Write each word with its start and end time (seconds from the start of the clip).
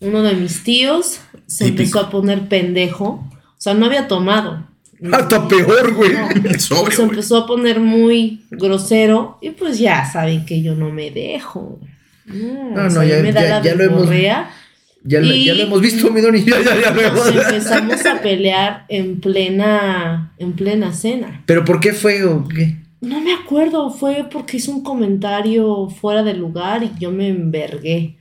uno 0.00 0.22
de 0.22 0.34
mis 0.34 0.62
tíos 0.64 1.20
se 1.46 1.64
Típico. 1.66 1.82
empezó 1.82 2.00
a 2.00 2.10
poner 2.10 2.48
pendejo. 2.48 3.06
O 3.30 3.60
sea, 3.60 3.74
no 3.74 3.86
había 3.86 4.06
tomado. 4.08 4.66
Hasta 5.12 5.46
peor, 5.48 5.94
güey. 5.94 6.12
No. 6.12 6.28
Sobrio, 6.58 6.90
se 6.90 7.02
güey. 7.02 7.08
empezó 7.10 7.36
a 7.38 7.46
poner 7.46 7.80
muy 7.80 8.44
grosero 8.50 9.38
y 9.40 9.50
pues 9.50 9.78
ya 9.78 10.04
saben 10.10 10.44
que 10.46 10.62
yo 10.62 10.74
no 10.74 10.90
me 10.90 11.10
dejo. 11.10 11.78
No, 12.26 12.70
No, 12.74 12.82
o 12.86 12.90
no, 12.90 13.04
ya- 13.04 13.22
me 13.22 13.32
da 13.32 13.42
ya- 13.42 13.48
la 13.58 13.62
ya 13.62 13.74
lo 13.74 13.84
hemos-. 13.84 14.10
Ya, 15.04 15.20
lo- 15.20 15.32
Y- 15.32 15.44
ya 15.46 15.54
lo 15.54 15.62
hemos 15.62 15.80
visto, 15.80 16.10
mi 16.10 16.20
Doni. 16.20 16.40
Ya, 16.44 16.60
ya, 16.60 16.94
ya 16.94 17.10
Nos 17.12 17.28
empezamos 17.28 18.04
a 18.04 18.20
pelear 18.20 18.84
en 18.88 19.20
plena, 19.20 20.34
en 20.38 20.52
plena 20.52 20.92
cena. 20.92 21.42
¿Pero 21.46 21.64
por 21.64 21.80
qué 21.80 21.92
fue 21.92 22.24
o 22.24 22.46
qué? 22.46 22.76
No 23.00 23.20
me 23.20 23.32
acuerdo, 23.32 23.90
fue 23.90 24.26
porque 24.30 24.56
hizo 24.56 24.72
un 24.72 24.82
comentario 24.82 25.88
fuera 25.88 26.24
de 26.24 26.34
lugar 26.34 26.82
y 26.82 26.90
yo 26.98 27.12
me 27.12 27.28
envergué. 27.28 28.18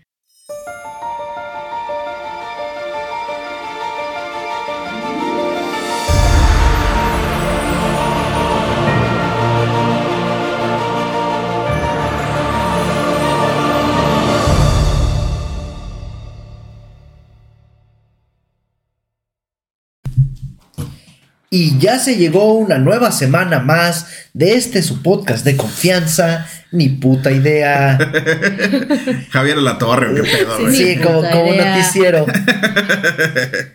Y 21.49 21.77
ya 21.79 21.97
se 21.97 22.17
llegó 22.17 22.53
una 22.55 22.77
nueva 22.77 23.11
semana 23.13 23.59
más 23.61 24.07
de 24.33 24.55
este 24.55 24.81
su 24.83 25.01
podcast 25.01 25.45
de 25.45 25.55
confianza. 25.55 26.45
Ni 26.73 26.89
puta 26.89 27.31
idea. 27.31 27.97
Javier 29.31 29.57
La 29.59 29.77
Torre, 29.77 30.13
qué 30.13 30.23
pedo, 30.23 30.57
Sí, 30.57 30.63
güey. 30.63 30.75
Sí, 30.75 30.95
Ni 30.97 31.01
como, 31.01 31.21
noticiero. 31.21 32.25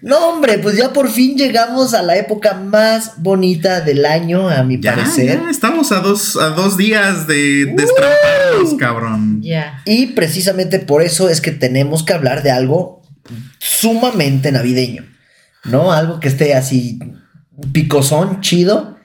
No, 0.03 0.19
hombre, 0.29 0.59
pues 0.59 0.77
ya 0.77 0.93
por 0.93 1.09
fin 1.11 1.37
llegamos 1.39 1.95
a 1.95 2.03
la 2.03 2.17
época 2.17 2.55
más 2.55 3.13
bonita 3.23 3.81
del 3.81 4.05
año, 4.05 4.49
a 4.51 4.63
mi 4.65 4.79
Ya, 4.81 4.95
parecer. 4.95 5.41
ya, 5.43 5.51
estamos 5.51 5.93
a 5.93 6.01
dos, 6.01 6.37
a 6.37 6.49
dos 6.51 6.77
días 6.77 7.27
de 7.27 7.73
destramparnos, 7.75 8.75
cabrón. 8.79 9.41
Ya. 9.43 9.81
Y 9.87 10.09
precisamente 10.09 10.79
por 10.81 11.03
eso 11.03 11.29
es 11.31 11.41
que 11.41 11.53
tenemos 11.53 12.03
que 12.03 12.13
hablar 12.13 12.43
de 12.43 12.51
algo 12.51 13.03
sumamente 13.59 14.53
navideño. 14.53 15.05
¿No? 15.65 15.93
Algo 15.93 16.19
que 16.21 16.29
esté 16.29 16.55
así 16.55 16.99
picosón, 17.73 18.41
chido, 18.41 18.97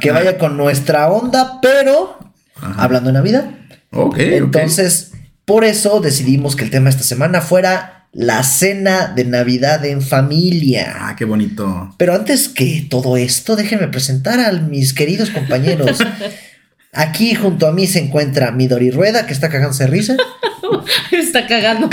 que 0.00 0.10
vaya 0.10 0.38
con 0.38 0.56
nuestra 0.56 1.08
onda, 1.10 1.60
pero 1.60 2.18
Ajá. 2.56 2.82
hablando 2.82 3.08
de 3.08 3.14
Navidad. 3.14 3.50
Ok. 3.90 4.16
Entonces, 4.18 5.12
por 5.44 5.64
eso 5.64 6.00
decidimos 6.00 6.56
que 6.56 6.64
el 6.64 6.70
tema 6.70 6.84
de 6.84 6.90
esta 6.90 7.02
semana 7.02 7.40
fuera 7.40 8.08
la 8.12 8.42
cena 8.42 9.08
de 9.08 9.24
Navidad 9.24 9.84
en 9.84 10.02
familia. 10.02 10.94
Ah, 10.98 11.16
qué 11.16 11.24
bonito. 11.24 11.94
Pero 11.96 12.14
antes 12.14 12.48
que 12.48 12.86
todo 12.88 13.16
esto, 13.16 13.56
déjenme 13.56 13.88
presentar 13.88 14.38
a 14.40 14.52
mis 14.52 14.92
queridos 14.92 15.30
compañeros. 15.30 15.98
Aquí 16.92 17.34
junto 17.34 17.66
a 17.66 17.72
mí 17.72 17.86
se 17.86 18.00
encuentra 18.00 18.50
Midori 18.50 18.90
Rueda, 18.90 19.24
que 19.24 19.32
está 19.32 19.48
cagándose 19.48 19.84
de 19.84 19.90
risa. 19.90 20.16
Me 21.10 21.18
está 21.18 21.46
cagando. 21.46 21.88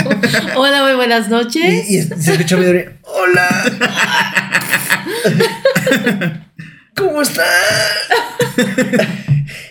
Hola, 0.56 0.82
muy 0.82 0.94
buenas 0.94 1.30
noches. 1.30 1.88
Y, 1.88 1.96
y 1.96 2.02
se 2.02 2.32
escucha 2.32 2.58
Midori. 2.58 2.84
¡Hola! 3.02 3.48
¿Cómo 6.96 7.22
están? 7.22 7.44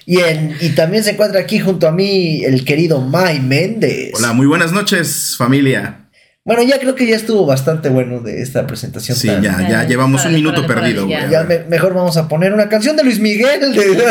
y, 0.06 0.20
en- 0.22 0.56
y 0.62 0.70
también 0.70 1.04
se 1.04 1.12
encuentra 1.12 1.40
aquí 1.42 1.60
junto 1.60 1.88
a 1.88 1.92
mí 1.92 2.44
el 2.44 2.64
querido 2.66 3.02
Mai 3.02 3.40
Méndez. 3.40 4.12
Hola, 4.16 4.34
muy 4.34 4.48
buenas 4.48 4.72
noches, 4.72 5.36
familia. 5.38 6.06
Bueno, 6.46 6.64
ya 6.64 6.80
creo 6.80 6.96
que 6.96 7.06
ya 7.06 7.16
estuvo 7.16 7.46
bastante 7.46 7.90
bueno 7.90 8.22
de 8.22 8.42
esta 8.42 8.66
presentación. 8.66 9.16
Sí, 9.18 9.28
tan- 9.28 9.44
ya, 9.44 9.68
ya 9.70 9.84
llevamos 9.88 10.26
un 10.26 10.34
minuto 10.34 10.66
perdido. 10.66 11.08
Ya 11.08 11.44
me- 11.44 11.60
mejor 11.66 11.94
vamos 11.94 12.18
a 12.18 12.28
poner 12.28 12.54
una 12.54 12.70
canción 12.70 12.96
de 12.96 13.04
Luis 13.04 13.20
Miguel. 13.20 13.60
de- 13.74 14.04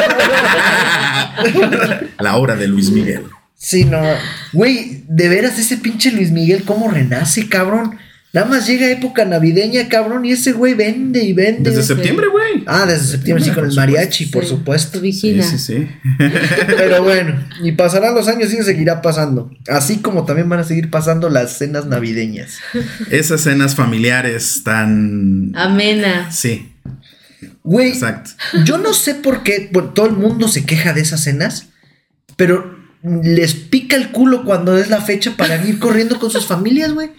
La 2.20 2.36
obra 2.36 2.54
de 2.56 2.68
Luis 2.68 2.90
Miguel. 2.90 3.22
sí, 3.56 3.84
no. 3.84 4.00
Güey, 4.52 5.02
de 5.08 5.28
veras 5.28 5.58
ese 5.58 5.78
pinche 5.78 6.12
Luis 6.12 6.30
Miguel, 6.30 6.62
¿cómo 6.64 6.88
renace, 6.90 7.48
cabrón? 7.48 7.98
Nada 8.38 8.50
más 8.50 8.68
llega 8.68 8.88
época 8.88 9.24
navideña, 9.24 9.88
cabrón, 9.88 10.24
y 10.24 10.30
ese 10.30 10.52
güey 10.52 10.74
vende 10.74 11.24
y 11.24 11.32
vende. 11.32 11.70
Desde 11.70 11.82
septiembre, 11.82 12.28
güey. 12.28 12.62
Ah, 12.66 12.86
desde 12.86 13.04
septiembre, 13.04 13.44
sí, 13.44 13.50
con 13.50 13.64
el 13.64 13.70
Por 13.70 13.76
mariachi, 13.78 14.26
por 14.26 14.44
Sí, 14.44 14.50
supuesto. 14.50 15.00
Tu 15.00 15.06
Sí, 15.06 15.42
sí, 15.42 15.58
sí. 15.58 15.88
Pero 16.76 17.02
bueno, 17.02 17.34
y 17.64 17.72
pasarán 17.72 18.14
los 18.14 18.28
años 18.28 18.52
y 18.52 18.62
seguirá 18.62 19.02
pasando. 19.02 19.50
Así 19.66 19.96
como 19.96 20.24
también 20.24 20.48
van 20.48 20.60
a 20.60 20.64
seguir 20.64 20.88
pasando 20.88 21.28
las 21.30 21.58
cenas 21.58 21.86
navideñas. 21.86 22.58
Esas 23.10 23.40
cenas 23.40 23.74
familiares 23.74 24.62
tan. 24.62 25.50
Amena. 25.56 26.30
Sí, 26.30 26.72
Güey, 27.64 27.88
exacto. 27.88 28.30
yo 28.64 28.78
no 28.78 28.92
sé 28.94 29.16
por 29.16 29.42
qué 29.42 29.68
bueno, 29.72 29.88
todo 29.88 30.06
el 30.06 30.12
mundo 30.12 30.46
se 30.46 30.64
queja 30.64 30.92
de 30.92 31.00
esas 31.00 31.24
cenas, 31.24 31.70
pero 32.36 32.78
les 33.02 33.54
pica 33.54 33.96
el 33.96 34.12
culo 34.12 34.44
cuando 34.44 34.78
es 34.78 34.90
la 34.90 35.00
fecha 35.00 35.36
para 35.36 35.56
ir 35.66 35.80
corriendo 35.80 36.20
con 36.20 36.30
sus 36.30 36.46
familias, 36.46 36.92
güey. 36.92 37.10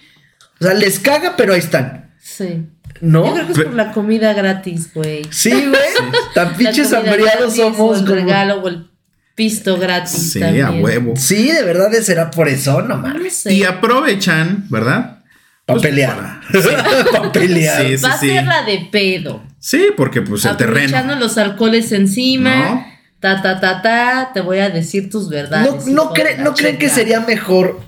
O 0.59 0.63
sea, 0.65 0.73
les 0.73 0.99
caga, 0.99 1.35
pero 1.37 1.53
ahí 1.53 1.59
están. 1.59 2.11
Sí. 2.21 2.65
¿No? 3.01 3.25
Yo 3.27 3.33
creo 3.33 3.45
que 3.47 3.51
es 3.53 3.59
por 3.59 3.73
la 3.75 3.91
comida 3.91 4.33
gratis, 4.33 4.93
güey. 4.93 5.21
Sí, 5.31 5.51
güey. 5.51 5.79
Tan 6.33 6.55
pinches 6.55 6.91
hambriados 6.91 7.55
gratis, 7.55 7.59
o 7.59 7.73
somos. 7.73 7.99
El 7.99 8.03
como- 8.05 8.15
regalo 8.15 8.61
o 8.61 8.67
el 8.67 8.89
pisto 9.35 9.77
gratis. 9.77 10.33
Sí, 10.33 10.39
también. 10.39 10.65
a 10.65 10.71
huevo. 10.71 11.13
Sí, 11.15 11.49
de 11.51 11.63
verdad 11.63 11.91
será 12.01 12.29
por 12.29 12.49
eso, 12.49 12.81
no 12.81 12.97
mames. 12.97 13.33
Sé. 13.35 13.53
Y 13.53 13.63
aprovechan, 13.63 14.65
¿verdad? 14.69 15.19
Para 15.65 15.79
Pues, 15.79 15.83
pelear. 15.89 16.41
para- 16.51 17.05
Para 17.11 17.31
pelear. 17.31 17.85
Sí, 17.85 17.97
sí, 17.97 18.03
Va 18.03 18.11
a 18.13 18.17
sí. 18.19 18.27
ser 18.27 18.43
la 18.45 18.63
de 18.63 18.89
pedo. 18.91 19.43
Sí, 19.59 19.87
porque 19.95 20.21
pues 20.21 20.43
el 20.45 20.51
Aprovechando 20.51 21.07
terreno. 21.13 21.15
los 21.25 21.37
alcoholes 21.37 21.91
encima. 21.93 22.55
¿No? 22.69 22.85
Ta, 23.21 23.41
ta, 23.41 23.59
ta, 23.61 23.81
ta. 23.81 24.31
Te 24.33 24.41
voy 24.41 24.59
a 24.59 24.69
decir 24.69 25.09
tus 25.09 25.29
verdades. 25.29 25.85
¿No, 25.87 25.93
no, 26.05 26.13
cre- 26.13 26.37
¿no 26.37 26.53
creen 26.53 26.77
que 26.77 26.89
sería 26.89 27.19
mejor 27.21 27.79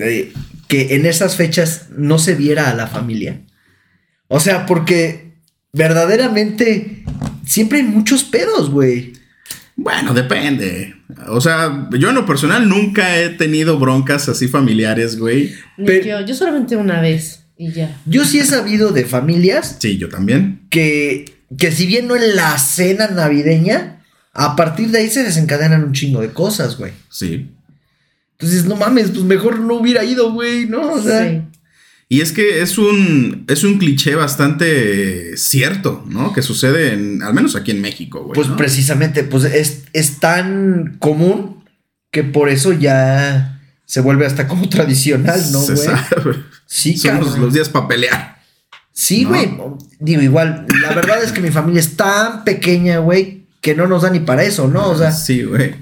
eh, 0.00 0.32
que 0.68 0.94
en 0.96 1.06
esas 1.06 1.36
fechas 1.36 1.86
no 1.96 2.18
se 2.18 2.34
viera 2.34 2.70
a 2.70 2.74
la 2.74 2.86
familia? 2.86 3.40
O 4.28 4.40
sea, 4.40 4.66
porque 4.66 5.34
verdaderamente 5.72 7.04
siempre 7.46 7.78
hay 7.78 7.84
muchos 7.84 8.24
pedos, 8.24 8.70
güey. 8.70 9.12
Bueno, 9.76 10.14
depende. 10.14 10.94
O 11.28 11.40
sea, 11.40 11.88
yo 11.98 12.08
en 12.10 12.14
lo 12.14 12.26
personal 12.26 12.68
nunca 12.68 13.18
he 13.18 13.30
tenido 13.30 13.78
broncas 13.78 14.28
así 14.28 14.48
familiares, 14.48 15.18
güey. 15.18 15.52
Ni 15.76 15.86
Pero- 15.86 16.20
yo, 16.20 16.26
yo 16.26 16.34
solamente 16.34 16.76
una 16.76 17.00
vez 17.00 17.44
y 17.56 17.72
ya. 17.72 18.00
Yo 18.06 18.24
sí 18.24 18.38
he 18.38 18.44
sabido 18.44 18.90
de 18.92 19.04
familias 19.04 19.76
Sí, 19.80 19.98
yo 19.98 20.08
también. 20.08 20.62
que, 20.70 21.36
que 21.58 21.70
si 21.72 21.86
bien 21.86 22.06
no 22.08 22.16
en 22.16 22.36
la 22.36 22.56
cena 22.58 23.08
navideña, 23.08 24.02
a 24.32 24.56
partir 24.56 24.88
de 24.90 24.98
ahí 24.98 25.10
se 25.10 25.22
desencadenan 25.24 25.84
un 25.84 25.92
chingo 25.92 26.20
de 26.20 26.30
cosas, 26.32 26.76
güey. 26.78 26.92
Sí. 27.10 27.50
Entonces, 28.44 28.66
no 28.66 28.76
mames, 28.76 29.10
pues 29.10 29.24
mejor 29.24 29.58
no 29.60 29.74
hubiera 29.74 30.04
ido, 30.04 30.32
güey, 30.32 30.66
¿no? 30.66 30.92
O 30.92 31.00
sea, 31.02 31.28
sí. 31.30 31.42
Y 32.08 32.20
es 32.20 32.32
que 32.32 32.60
es 32.60 32.76
un, 32.78 33.44
es 33.48 33.64
un 33.64 33.78
cliché 33.78 34.14
bastante 34.14 35.36
cierto, 35.36 36.04
¿no? 36.06 36.32
Que 36.32 36.42
sucede 36.42 36.92
en, 36.92 37.22
al 37.22 37.34
menos 37.34 37.56
aquí 37.56 37.70
en 37.70 37.80
México, 37.80 38.20
güey. 38.22 38.34
pues 38.34 38.48
¿no? 38.48 38.56
precisamente, 38.56 39.24
pues 39.24 39.44
es, 39.44 39.84
es 39.92 40.20
tan 40.20 40.96
común 40.98 41.64
que 42.10 42.22
por 42.22 42.50
eso 42.50 42.72
ya 42.72 43.60
se 43.86 44.00
vuelve 44.00 44.26
hasta 44.26 44.46
como 44.46 44.68
tradicional, 44.68 45.40
¿no, 45.50 45.60
Se 45.60 45.74
güey? 45.74 45.86
sabe. 45.86 46.36
Sí, 46.66 46.96
Son 46.96 47.20
los, 47.20 47.38
los 47.38 47.52
días 47.54 47.68
para 47.68 47.88
pelear. 47.88 48.42
Sí, 48.92 49.24
¿no? 49.24 49.30
güey. 49.30 49.50
Digo, 49.98 50.22
igual, 50.22 50.66
la 50.82 50.94
verdad 50.94 51.22
es 51.22 51.32
que 51.32 51.40
mi 51.40 51.50
familia 51.50 51.80
es 51.80 51.96
tan 51.96 52.44
pequeña, 52.44 52.98
güey, 52.98 53.43
que 53.64 53.74
no 53.74 53.86
nos 53.86 54.02
da 54.02 54.10
ni 54.10 54.20
para 54.20 54.44
eso, 54.44 54.68
¿no? 54.68 54.90
O 54.90 54.94
sea, 54.94 55.10
sí, 55.26 55.42
güey. 55.42 55.74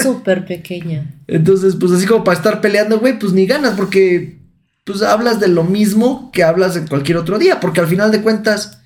Súper 0.00 0.46
pequeña. 0.46 1.12
entonces, 1.26 1.74
pues 1.74 1.90
así 1.90 2.06
como 2.06 2.22
para 2.22 2.38
estar 2.38 2.60
peleando, 2.60 3.00
güey, 3.00 3.18
pues 3.18 3.32
ni 3.32 3.46
ganas, 3.46 3.74
porque 3.74 4.38
pues 4.84 5.02
hablas 5.02 5.40
de 5.40 5.48
lo 5.48 5.64
mismo 5.64 6.30
que 6.32 6.44
hablas 6.44 6.76
en 6.76 6.86
cualquier 6.86 7.18
otro 7.18 7.40
día, 7.40 7.58
porque 7.58 7.80
al 7.80 7.88
final 7.88 8.12
de 8.12 8.22
cuentas, 8.22 8.80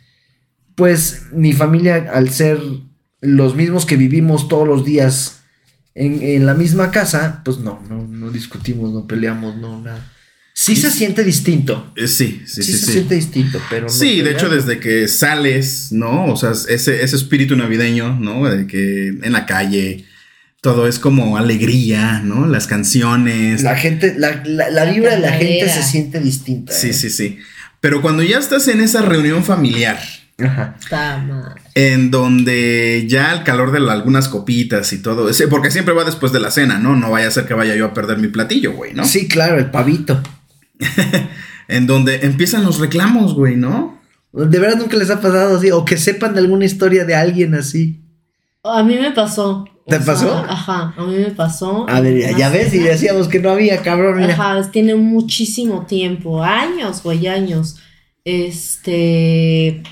pues 0.75 1.27
mi 1.33 1.53
familia, 1.53 2.11
al 2.15 2.31
ser 2.31 2.59
los 3.21 3.55
mismos 3.55 3.85
que 3.85 3.99
vivimos 3.99 4.49
todos 4.49 4.67
los 4.67 4.83
días 4.83 5.41
en, 5.95 6.23
en 6.23 6.47
la 6.47 6.55
misma 6.55 6.91
casa, 6.91 7.43
pues 7.45 7.59
no, 7.59 7.83
no, 7.91 8.07
no 8.07 8.31
discutimos, 8.31 8.91
no 8.91 9.07
peleamos, 9.07 9.55
no, 9.57 9.83
nada. 9.83 10.16
Sí 10.67 10.77
se 10.77 10.91
siente 10.91 11.23
distinto. 11.25 11.93
Eh, 11.97 12.09
Sí, 12.09 12.43
sí, 12.47 12.63
Sí, 12.63 12.73
sí, 12.73 12.79
se 12.79 12.87
sí. 12.87 12.93
siente 12.93 13.15
distinto, 13.15 13.61
pero 13.71 13.83
no 13.87 13.89
Sí, 13.89 14.21
de 14.23 14.33
hecho, 14.33 14.49
desde 14.49 14.79
que 14.81 15.07
sales, 15.09 15.89
¿no? 15.93 16.27
O 16.27 16.37
sea, 16.37 16.51
ese, 16.51 17.03
ese 17.03 17.17
espíritu 17.17 17.57
navideño, 17.57 18.19
¿no? 18.19 18.49
De 18.49 18.67
que 18.67 19.09
en 19.09 19.33
la 19.33 19.47
calle 19.47 20.05
todo 20.61 20.89
es 20.89 20.99
como 20.99 21.37
alegría, 21.37 22.21
¿no? 22.25 22.47
Las 22.47 22.67
canciones. 22.67 23.63
La 23.63 23.77
gente, 23.77 24.15
la, 24.19 24.43
la, 24.45 24.69
la 24.71 24.85
La 24.85 24.93
vibra 24.93 25.15
de 25.15 25.21
la 25.21 25.33
gente 25.33 25.69
se 25.69 25.83
siente 25.83 26.19
distinta. 26.21 26.73
Sí, 26.73 26.89
¿eh? 26.89 26.93
sí, 26.93 27.11
sí. 27.11 27.39
Pero 27.81 28.03
cuando 28.03 28.23
ya 28.25 28.39
estás 28.39 28.67
en 28.69 28.81
esa 28.81 29.03
reunión 29.03 29.45
familiar, 29.45 30.01
Ajá. 30.39 30.77
En 31.75 32.11
donde 32.11 33.05
ya 33.09 33.33
el 33.33 33.43
calor 33.43 33.73
de 33.73 33.81
la- 33.81 33.93
algunas 33.93 34.29
copitas 34.29 34.93
y 34.93 34.99
todo, 34.99 35.31
ese- 35.31 35.49
porque 35.49 35.71
siempre 35.71 35.95
va 35.95 36.05
después 36.05 36.31
de 36.33 36.41
la 36.41 36.51
cena, 36.51 36.79
¿no? 36.79 36.95
No 36.97 37.11
vaya 37.11 37.29
a 37.29 37.31
ser 37.31 37.47
que 37.47 37.55
vaya 37.55 37.75
yo 37.75 37.87
a 37.87 37.95
perder 37.95 38.19
mi 38.19 38.29
platillo, 38.29 38.73
güey, 38.73 38.93
¿no? 38.93 39.05
Sí, 39.07 39.29
claro, 39.29 39.59
el 39.59 39.71
pavito. 39.71 40.23
en 41.69 41.87
donde 41.87 42.17
empiezan 42.27 42.65
los 42.65 42.79
reclamos, 42.79 43.35
güey, 43.35 43.57
¿no? 43.57 44.01
De 44.33 44.59
verdad 44.59 44.77
nunca 44.79 44.97
les 44.97 45.11
ha 45.11 45.21
pasado 45.21 45.57
así, 45.57 45.71
o 45.71 45.85
que 45.85 45.97
sepan 45.97 46.35
de 46.35 46.41
alguna 46.41 46.65
historia 46.67 47.05
de 47.05 47.15
alguien 47.15 47.55
así. 47.55 48.03
A 48.63 48.83
mí 48.83 48.97
me 48.97 49.11
pasó. 49.13 49.65
¿Te 49.87 49.97
O 49.97 50.03
sea, 50.03 50.15
pasó? 50.15 50.35
Ajá, 50.49 50.95
a 50.97 51.05
mí 51.07 51.15
me 51.17 51.31
pasó. 51.31 51.87
A 51.89 52.01
ver, 52.01 52.19
ya, 52.21 52.37
ya 52.37 52.49
ves, 52.51 52.75
y 52.75 52.79
decíamos 52.81 53.29
que 53.29 53.39
no 53.39 53.51
había, 53.51 53.81
cabrón, 53.83 54.19
mira. 54.19 54.35
Ajá, 54.35 54.71
tiene 54.71 54.95
muchísimo 54.97 55.87
tiempo, 55.87 56.43
años, 56.43 57.03
güey, 57.05 57.27
años. 57.29 57.77
Este 58.25 59.83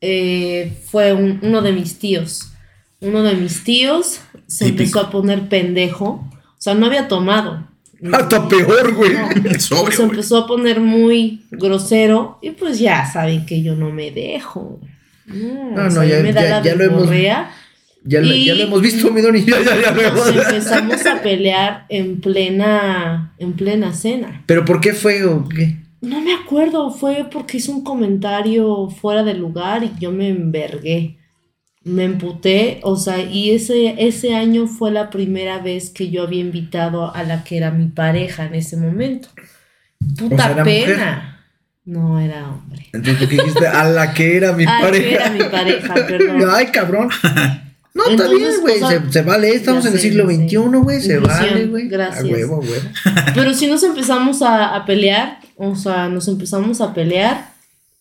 eh, 0.00 0.78
fue 0.86 1.12
un- 1.12 1.40
uno 1.42 1.62
de 1.62 1.72
mis 1.72 1.98
tíos. 1.98 2.52
Uno 3.00 3.22
de 3.22 3.34
mis 3.34 3.64
tíos 3.64 4.20
se 4.46 4.66
Típico. 4.66 4.82
empezó 4.82 5.00
a 5.00 5.10
poner 5.10 5.48
pendejo. 5.48 6.06
O 6.06 6.56
sea, 6.60 6.74
no 6.74 6.86
había 6.86 7.08
tomado. 7.08 7.66
Hasta 8.12 8.48
peor, 8.48 8.94
güey. 8.94 9.12
No. 9.12 9.58
Sobrio, 9.60 9.96
güey. 9.98 10.08
empezó 10.10 10.38
a 10.38 10.46
poner 10.46 10.80
muy 10.80 11.42
grosero 11.50 12.38
y 12.42 12.50
pues 12.50 12.78
ya 12.78 13.04
saben 13.06 13.44
que 13.46 13.62
yo 13.62 13.74
no 13.74 13.90
me 13.90 14.10
dejo. 14.10 14.80
No, 15.26 15.70
No, 15.72 15.84
no, 15.84 15.90
sea, 15.90 16.04
ya- 16.04 16.22
me 16.22 16.32
da 16.32 16.42
ya- 16.42 16.48
la 16.50 16.62
ya 16.62 16.74
lo 16.74 16.84
hemos-. 16.84 17.10
Ya, 18.04 18.20
lo- 18.20 18.28
ya 18.34 18.54
lo 18.54 18.60
Y- 18.60 18.62
hemos 18.62 18.80
visto, 18.80 19.10
mi 19.10 19.20
Doni. 19.20 19.40
Ya, 19.46 19.90
Nos 20.12 20.28
empezamos 20.28 21.04
a 21.04 21.20
pelear 21.20 21.84
en 21.88 22.20
plena, 22.20 23.34
en 23.38 23.52
plena 23.54 23.92
cena. 23.92 24.42
Pero 24.46 24.64
¿por 24.64 24.80
qué 24.80 24.92
fue 24.94 25.24
o 25.24 25.46
qué? 25.48 25.76
No 26.00 26.20
me 26.20 26.32
acuerdo, 26.32 26.90
fue 26.92 27.26
porque 27.30 27.56
hizo 27.58 27.72
un 27.72 27.82
comentario 27.82 28.88
fuera 28.88 29.24
de 29.24 29.34
lugar 29.34 29.82
y 29.84 29.90
yo 30.00 30.12
me 30.12 30.28
envergué. 30.28 31.17
Me 31.84 32.04
emputé, 32.04 32.80
o 32.82 32.96
sea, 32.96 33.18
y 33.20 33.52
ese, 33.52 33.94
ese 34.06 34.34
año 34.34 34.66
fue 34.66 34.90
la 34.90 35.10
primera 35.10 35.58
vez 35.58 35.90
que 35.90 36.10
yo 36.10 36.24
había 36.24 36.40
invitado 36.40 37.14
a 37.14 37.22
la 37.22 37.44
que 37.44 37.56
era 37.56 37.70
mi 37.70 37.86
pareja 37.86 38.46
en 38.46 38.54
ese 38.56 38.76
momento. 38.76 39.28
Puta 40.18 40.62
pena. 40.64 41.34
No 41.84 42.20
era 42.20 42.48
hombre. 42.50 42.86
Entonces, 42.92 43.16
¿por 43.18 43.28
qué 43.28 43.36
dijiste 43.36 43.66
a 43.66 43.84
la 43.88 44.12
que 44.12 44.36
era 44.36 44.52
mi 44.52 44.64
que 44.66 44.70
pareja? 44.80 45.08
era 45.08 45.30
mi 45.30 45.44
pareja, 45.44 45.94
perdón. 45.94 46.44
Ay, 46.52 46.66
cabrón. 46.66 47.08
No, 47.94 48.02
está 48.04 48.24
Entonces, 48.26 48.38
bien, 48.38 48.60
güey. 48.60 48.82
o 48.82 48.88
sea, 48.88 49.00
se, 49.06 49.12
se 49.12 49.22
vale, 49.22 49.48
estamos 49.54 49.86
en 49.86 49.92
el 49.94 49.98
siglo. 49.98 50.26
XXI, 50.28 50.56
güey. 50.56 51.00
Se 51.00 51.18
vale, 51.18 51.66
güey. 51.66 51.88
gracias. 51.88 52.24
A 52.24 52.28
huevo, 52.28 52.56
a 52.56 52.58
huevo. 52.58 52.88
Pero 53.34 53.54
sí 53.54 53.66
nos 53.66 53.82
empezamos 53.82 54.42
a, 54.42 54.76
a 54.76 54.84
pelear, 54.84 55.38
o 55.56 55.74
sea, 55.74 56.08
nos 56.08 56.28
empezamos 56.28 56.80
a 56.82 56.92
pelear 56.92 57.52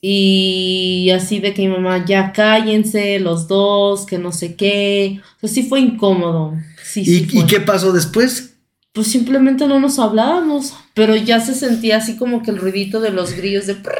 y 0.01 1.09
así 1.13 1.39
de 1.39 1.53
que 1.53 1.63
mi 1.63 1.69
mamá, 1.69 2.05
ya 2.05 2.31
cállense 2.31 3.19
los 3.19 3.47
dos, 3.47 4.05
que 4.05 4.17
no 4.17 4.31
sé 4.31 4.55
qué. 4.55 5.19
O 5.37 5.47
sea, 5.47 5.49
sí 5.49 5.63
fue 5.63 5.79
incómodo. 5.81 6.53
Sí, 6.83 7.03
sí 7.05 7.27
¿Y, 7.31 7.37
¿Y 7.37 7.41
fue. 7.41 7.45
qué 7.47 7.59
pasó 7.59 7.91
después? 7.91 8.55
Pues 8.93 9.07
simplemente 9.07 9.67
no 9.67 9.79
nos 9.79 9.99
hablábamos, 9.99 10.73
pero 10.93 11.15
ya 11.15 11.39
se 11.39 11.53
sentía 11.53 11.97
así 11.97 12.15
como 12.15 12.41
que 12.41 12.51
el 12.51 12.57
ruidito 12.57 12.99
de 12.99 13.11
los 13.11 13.33
grillos 13.33 13.67
de... 13.67 13.75
prr. 13.75 13.93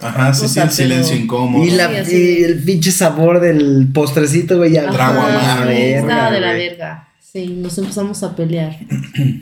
Ajá, 0.00 0.32
sí, 0.32 0.44
O 0.44 0.48
sí, 0.48 0.54
sea, 0.54 0.64
el 0.64 0.70
silencio 0.70 1.12
pero- 1.12 1.24
incómodo. 1.24 1.64
Y, 1.64 1.70
la, 1.70 2.04
Sí, 2.04 2.38
y 2.40 2.44
el 2.44 2.62
pinche 2.62 2.90
sabor 2.90 3.40
del 3.40 3.88
postrecito, 3.92 4.56
güey. 4.58 4.72
Ya. 4.72 4.90
Trago 4.90 5.20
Ajá, 5.20 5.52
amargo, 5.54 5.72
sí, 5.72 5.82
Estaba 5.82 6.30
de 6.30 6.40
la 6.40 6.52
verga. 6.52 7.08
Sí, 7.20 7.46
nos 7.48 7.76
empezamos 7.78 8.22
a 8.22 8.34
pelear 8.34 8.78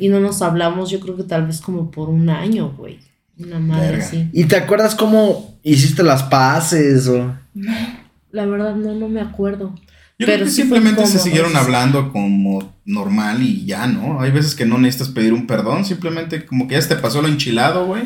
y 0.00 0.08
no 0.08 0.18
nos 0.18 0.42
hablamos, 0.42 0.90
yo 0.90 0.98
creo 0.98 1.16
que 1.16 1.22
tal 1.22 1.46
vez 1.46 1.60
como 1.60 1.90
por 1.92 2.08
un 2.08 2.28
año, 2.28 2.74
güey. 2.76 2.98
Una 3.38 3.58
madre 3.58 3.90
Verga. 3.92 4.04
así. 4.06 4.28
¿Y 4.32 4.44
te 4.44 4.56
acuerdas 4.56 4.94
cómo 4.94 5.58
hiciste 5.62 6.02
las 6.02 6.22
paces 6.24 7.06
o...? 7.08 7.34
La 8.32 8.46
verdad 8.46 8.74
no, 8.74 8.94
no 8.94 9.08
me 9.08 9.20
acuerdo. 9.20 9.74
Yo 10.18 10.24
Pero 10.26 10.32
creo 10.38 10.44
que 10.46 10.50
sí 10.50 10.62
fue 10.62 10.78
simplemente 10.78 11.06
se 11.06 11.18
siguieron 11.18 11.52
sí. 11.52 11.56
hablando 11.58 12.10
como 12.10 12.74
normal 12.86 13.42
y 13.42 13.66
ya, 13.66 13.86
¿no? 13.86 14.20
Hay 14.20 14.30
veces 14.30 14.54
que 14.54 14.64
no 14.64 14.78
necesitas 14.78 15.10
pedir 15.12 15.32
un 15.34 15.46
perdón, 15.46 15.84
simplemente 15.84 16.46
como 16.46 16.66
que 16.66 16.74
ya 16.74 16.82
se 16.82 16.88
te 16.94 16.96
pasó 16.96 17.20
lo 17.20 17.28
enchilado, 17.28 17.86
güey. 17.86 18.04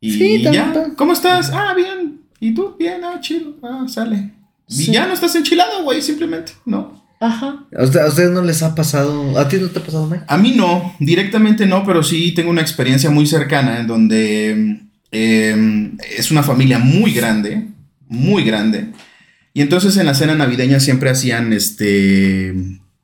Y 0.00 0.12
Sí, 0.12 0.42
ya, 0.42 0.52
también. 0.72 0.94
¿cómo 0.94 1.12
estás? 1.12 1.50
Ah, 1.52 1.74
bien. 1.74 2.20
¿Y 2.38 2.54
tú? 2.54 2.76
Bien, 2.78 3.02
ah, 3.04 3.18
chido. 3.20 3.56
Ah, 3.64 3.84
sale. 3.88 4.32
Y 4.68 4.74
Sí. 4.74 4.92
ya 4.92 5.06
no 5.08 5.12
estás 5.14 5.34
enchilado, 5.34 5.82
güey, 5.82 6.00
simplemente, 6.02 6.52
¿no? 6.64 6.97
Ajá. 7.20 7.66
¿A, 7.76 7.82
usted- 7.84 8.00
a 8.00 8.06
ustedes 8.08 8.30
no 8.30 8.42
les 8.44 8.62
ha 8.62 8.74
pasado? 8.74 9.38
¿A 9.38 9.48
ti 9.48 9.56
no 9.60 9.68
te 9.68 9.80
ha 9.80 9.82
pasado, 9.84 10.06
Mike? 10.06 10.24
A 10.28 10.38
mí 10.38 10.54
no, 10.56 10.94
directamente 11.00 11.66
no, 11.66 11.84
pero 11.84 12.02
sí 12.02 12.32
tengo 12.32 12.50
una 12.50 12.60
experiencia 12.62 13.10
muy 13.10 13.26
cercana 13.26 13.80
en 13.80 13.86
donde 13.88 14.80
eh, 15.10 15.90
es 16.16 16.30
una 16.30 16.42
familia 16.42 16.78
muy 16.78 17.12
grande, 17.12 17.66
muy 18.08 18.44
grande. 18.44 18.92
Y 19.54 19.62
entonces 19.62 19.96
en 19.96 20.06
la 20.06 20.14
cena 20.14 20.36
navideña 20.36 20.78
siempre 20.78 21.10
hacían, 21.10 21.52
este, 21.52 22.54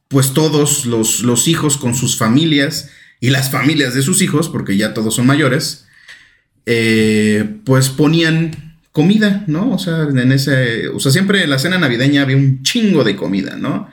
pues 0.08 0.32
todos 0.32 0.86
los, 0.86 1.20
los 1.22 1.48
hijos 1.48 1.76
con 1.76 1.94
sus 1.96 2.16
familias 2.16 2.90
y 3.20 3.30
las 3.30 3.50
familias 3.50 3.94
de 3.94 4.02
sus 4.02 4.22
hijos, 4.22 4.48
porque 4.48 4.76
ya 4.76 4.94
todos 4.94 5.14
son 5.16 5.26
mayores, 5.26 5.86
eh, 6.66 7.58
pues 7.64 7.88
ponían 7.88 8.76
comida, 8.92 9.42
¿no? 9.48 9.72
O 9.72 9.78
sea, 9.78 10.02
en 10.02 10.30
ese, 10.30 10.88
o 10.88 11.00
sea, 11.00 11.10
siempre 11.10 11.42
en 11.42 11.50
la 11.50 11.58
cena 11.58 11.78
navideña 11.78 12.22
había 12.22 12.36
un 12.36 12.62
chingo 12.62 13.02
de 13.02 13.16
comida, 13.16 13.56
¿no? 13.56 13.88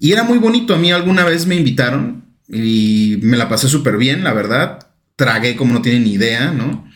Y 0.00 0.12
era 0.12 0.22
muy 0.22 0.38
bonito. 0.38 0.74
A 0.74 0.78
mí 0.78 0.90
alguna 0.92 1.24
vez 1.24 1.46
me 1.46 1.56
invitaron 1.56 2.24
y 2.48 3.18
me 3.22 3.36
la 3.36 3.48
pasé 3.48 3.68
súper 3.68 3.96
bien, 3.96 4.22
la 4.24 4.32
verdad. 4.32 4.78
Tragué 5.16 5.56
como 5.56 5.72
no 5.74 5.82
tienen 5.82 6.04
ni 6.04 6.12
idea, 6.12 6.50
¿no? 6.52 6.88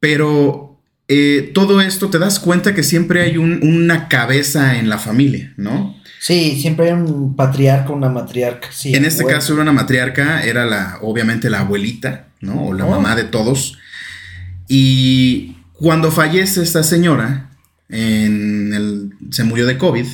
Pero 0.00 0.80
eh, 1.08 1.50
todo 1.54 1.80
esto 1.80 2.08
te 2.10 2.18
das 2.18 2.38
cuenta 2.38 2.74
que 2.74 2.82
siempre 2.82 3.22
hay 3.22 3.36
un- 3.36 3.60
una 3.62 4.08
cabeza 4.08 4.78
en 4.78 4.88
la 4.88 4.98
familia, 4.98 5.52
¿no? 5.56 5.94
Sí, 6.20 6.58
siempre 6.60 6.86
hay 6.86 6.92
un 6.92 7.34
patriarca, 7.36 7.92
una 7.92 8.08
matriarca. 8.08 8.68
Sí, 8.72 8.94
en 8.94 9.04
este 9.04 9.24
caso 9.26 9.52
era 9.54 9.62
una 9.62 9.72
matriarca, 9.72 10.42
era 10.44 10.64
la, 10.64 10.98
obviamente 11.02 11.50
la 11.50 11.60
abuelita, 11.60 12.28
¿no? 12.40 12.66
O 12.68 12.72
la 12.74 12.84
Oh. 12.86 12.90
mamá 12.90 13.16
de 13.16 13.24
todos. 13.24 13.76
Y 14.68 15.56
cuando 15.72 16.10
fallece 16.10 16.62
esta 16.62 16.82
señora, 16.82 17.50
en 17.88 18.72
el, 18.72 19.12
se 19.30 19.44
murió 19.44 19.66
de 19.66 19.76
COVID, 19.78 20.06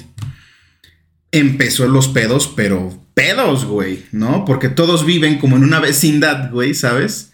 empezó 1.33 1.87
los 1.89 2.09
pedos, 2.09 2.53
pero 2.55 2.99
pedos, 3.15 3.65
güey, 3.65 4.05
¿no? 4.13 4.45
Porque 4.45 4.69
todos 4.69 5.05
viven 5.05 5.39
como 5.39 5.57
en 5.57 5.65
una 5.65 5.81
vecindad, 5.81 6.51
güey, 6.51 6.75
¿sabes? 6.75 7.31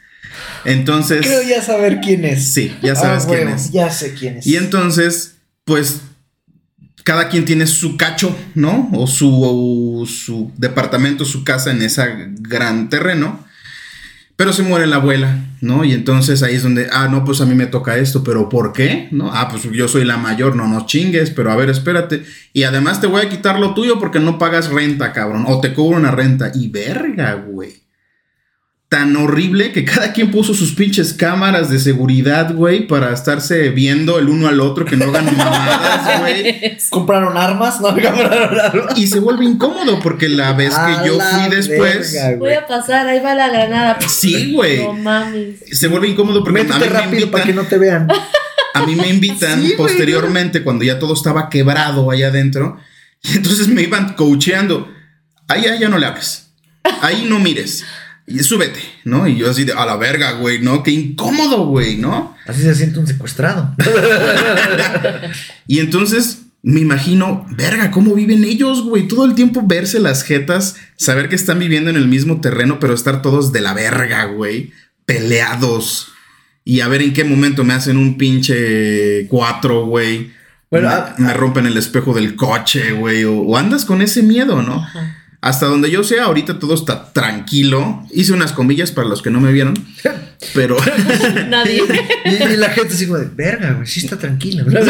Entonces... 0.65 1.25
Creo 1.27 1.43
ya 1.43 1.63
saber 1.63 2.01
quién 2.01 2.25
es. 2.25 2.53
Sí, 2.55 2.75
ya 2.83 2.97
sabes 2.97 3.25
Ah, 3.25 3.29
quién 3.29 3.41
huevo, 3.49 3.57
es. 3.57 3.71
Ya 3.71 3.91
sé 3.91 4.15
quién 4.15 4.39
es. 4.39 4.47
Y 4.47 4.57
entonces, 4.57 5.37
pues, 5.65 6.01
cada 7.05 7.29
quien 7.29 7.45
tiene 7.45 7.67
su 7.67 7.97
cacho, 7.97 8.35
¿no? 8.55 8.89
O 8.95 9.07
su, 9.07 9.31
o 9.43 10.07
su 10.07 10.51
departamento, 10.57 11.25
su 11.25 11.45
casa 11.45 11.71
en 11.71 11.83
ese 11.83 12.03
gran 12.41 12.89
terreno. 12.89 13.45
Pero 14.37 14.53
se 14.53 14.65
muere 14.65 14.89
la 14.89 14.97
abuela, 14.97 15.39
¿no? 15.61 15.85
Y 15.85 15.93
entonces 15.93 16.43
ahí 16.43 16.57
es 16.57 16.65
donde, 16.65 16.89
ah, 16.93 17.07
no, 17.09 17.25
pues 17.25 17.41
a 17.41 17.47
mí 17.47 17.55
me 17.55 17.67
toca 17.67 17.99
esto, 17.99 18.25
pero 18.25 18.49
¿por 18.49 18.73
qué? 18.73 19.09
¿No? 19.13 19.31
Ah, 19.33 19.49
pues 19.49 19.63
yo 19.71 19.87
soy 19.87 20.05
la 20.05 20.17
mayor, 20.17 20.57
no 20.57 20.67
nos 20.67 20.87
chingues, 20.87 21.31
pero 21.31 21.53
a 21.53 21.57
ver, 21.57 21.71
espérate. 21.71 22.25
Y 22.53 22.65
además 22.65 23.01
te 23.01 23.07
voy 23.07 23.23
a 23.23 23.29
quitar 23.29 23.61
lo 23.61 23.75
tuyo 23.75 24.01
porque 24.01 24.19
no 24.19 24.37
pagas 24.39 24.71
renta, 24.71 25.13
cabrón. 25.13 25.45
O 25.47 25.61
te 25.61 25.73
cobro 25.73 25.99
una 25.99 26.11
renta. 26.11 26.51
Y 26.53 26.69
verga, 26.69 27.35
güey. 27.35 27.84
Tan 28.95 29.17
horrible 29.17 29.73
que 29.73 29.85
cada 29.85 30.13
quien 30.13 30.31
puso 30.31 30.55
sus 30.55 30.73
pinches 30.73 31.13
cámaras 31.15 31.69
de 31.69 31.81
seguridad, 31.81 32.55
güey, 32.55 32.87
para 32.87 33.13
estarse 33.13 33.71
viendo 33.71 34.21
el 34.21 34.29
uno 34.29 34.47
al 34.47 34.61
otro, 34.61 34.85
que 34.85 34.97
no 34.97 35.07
hagan 35.07 35.25
mamadas, 35.37 36.21
güey. 36.21 36.79
¿Compraron 36.91 37.37
armas? 37.37 37.81
No, 37.81 37.89
compraron 37.89 38.57
armas. 38.57 38.97
Y 38.97 39.09
se 39.09 39.19
vuelve 39.19 39.47
incómodo 39.47 39.99
porque 39.99 40.29
la 40.29 40.53
vez 40.53 40.73
A 40.77 41.03
que 41.03 41.09
yo 41.09 41.19
fui 41.19 41.51
después. 41.51 42.13
verga, 42.13 42.37
Voy 42.39 42.53
a 42.53 42.69
pasar, 42.69 43.09
ahí 43.09 43.19
va 43.19 43.35
la 43.35 43.49
granada. 43.49 43.99
Sí, 44.07 44.53
güey. 44.53 44.85
No 44.85 44.93
mames. 44.93 45.57
Se 45.73 45.89
vuelve 45.89 46.11
incómodo 46.11 46.45
porque 46.45 46.61
a 46.61 46.63
mí, 46.63 46.71
me 46.79 46.87
rápido 46.87 47.33
para 47.33 47.43
que 47.43 47.51
invitan, 47.51 47.65
no 47.65 47.69
te 47.69 47.79
vean. 47.79 48.07
a 48.75 48.87
mí 48.87 48.95
me 48.95 49.09
invitan 49.09 49.59
Sí, 49.61 49.65
güey, 49.65 49.77
posteriormente 49.77 50.63
cuando 50.63 50.85
ya 50.85 51.01
todo 51.01 51.15
estaba 51.15 51.49
quebrado 51.49 52.13
allá 52.13 52.29
adentro. 52.29 52.79
Y 53.25 53.39
entonces 53.39 53.67
me 53.67 53.83
iban 53.83 54.13
coacheando. 54.13 54.89
Ahí, 55.49 55.67
ahí 55.67 55.81
ya 55.81 55.89
no 55.89 55.99
le 55.99 56.07
hagas. 56.07 56.53
Ahí 57.01 57.27
no 57.29 57.41
mires. 57.41 57.85
Y 58.27 58.39
súbete, 58.39 58.81
¿no? 59.05 59.29
Y 59.29 59.37
yo 59.37 59.51
así 59.51 59.65
de, 59.65 59.73
a 59.73 59.85
la 59.85 59.97
verga, 59.97 60.33
güey, 60.33 60.59
¿no? 60.61 60.83
Qué 60.83 60.91
incómodo, 60.91 61.67
güey, 61.67 61.99
¿no? 61.99 62.35
Así 62.47 62.63
se 62.63 62.75
siente 62.75 62.99
un 62.99 63.07
secuestrado. 63.07 63.75
Y 65.67 65.79
entonces 65.81 66.43
me 66.63 66.81
imagino, 66.81 67.47
verga, 67.51 67.91
¿cómo 67.91 68.15
viven 68.15 68.45
ellos, 68.45 68.83
güey? 68.83 69.09
Todo 69.09 69.25
el 69.25 69.35
tiempo 69.35 69.63
verse 69.67 69.99
las 69.99 70.23
jetas, 70.23 70.77
saber 70.97 71.29
que 71.29 71.37
están 71.37 71.59
viviendo 71.59 71.91
en 71.91 71.97
el 71.97 72.07
mismo 72.09 72.41
terreno, 72.41 72.79
pero 72.81 72.95
estar 72.95 73.23
todos 73.23 73.53
de 73.53 73.61
la 73.61 73.75
verga, 73.75 74.25
güey, 74.27 74.73
peleados. 75.05 76.09
Y 76.65 76.81
a 76.81 76.89
ver 76.89 77.03
en 77.03 77.13
qué 77.13 77.25
momento 77.25 77.65
me 77.65 77.75
hacen 77.75 77.97
un 77.97 78.17
pinche 78.17 79.27
cuatro, 79.29 79.87
güey. 79.87 80.33
Bueno, 80.71 80.89
me, 80.89 80.95
ah, 80.95 81.15
me 81.19 81.35
rompen 81.35 81.67
el 81.67 81.77
espejo 81.77 82.15
del 82.15 82.37
coche, 82.37 82.93
güey. 82.93 83.25
O, 83.25 83.41
o 83.41 83.57
andas 83.57 83.85
con 83.85 84.01
ese 84.01 84.23
miedo, 84.23 84.63
¿no? 84.63 84.77
Ajá. 84.77 85.24
Hasta 85.45 85.67
donde 85.67 85.91
yo 85.91 86.03
sé, 86.03 86.21
ahorita 86.21 86.59
todo 86.59 86.75
está 86.75 87.13
tranquilo. 87.13 88.03
Hice 88.11 88.33
unas 88.33 88.53
comillas 88.53 88.93
para 88.93 89.09
los 89.09 89.21
que 89.21 89.29
no 89.29 89.43
me 89.43 89.53
vieron. 89.53 89.75
Pero 90.55 90.79
Nadie. 91.49 91.83
Y, 92.25 92.53
y 92.55 92.57
la 92.57 92.71
gente 92.71 92.95
así 92.95 93.05
como 93.07 93.19
de, 93.19 93.27
verga, 93.27 93.73
güey, 93.75 93.87
sí 93.87 94.01
está 94.01 94.19
tranquila. 94.19 94.65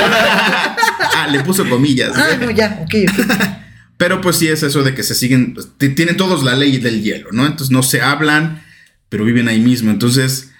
ah, 1.16 1.26
le 1.28 1.40
puso 1.40 1.68
comillas. 1.68 2.12
ah, 2.14 2.36
no, 2.40 2.52
ya, 2.52 2.84
ok, 2.84 2.94
ok. 3.10 3.26
Pero 3.96 4.20
pues 4.20 4.36
sí 4.36 4.46
es 4.46 4.62
eso 4.62 4.84
de 4.84 4.94
que 4.94 5.02
se 5.02 5.16
siguen, 5.16 5.54
pues, 5.54 5.70
tienen 5.76 6.16
todos 6.16 6.44
la 6.44 6.54
ley 6.54 6.78
del 6.78 7.02
hielo, 7.02 7.30
¿no? 7.32 7.46
Entonces 7.46 7.72
no 7.72 7.82
se 7.82 8.00
hablan, 8.00 8.62
pero 9.08 9.24
viven 9.24 9.48
ahí 9.48 9.60
mismo. 9.60 9.90
Entonces, 9.90 10.52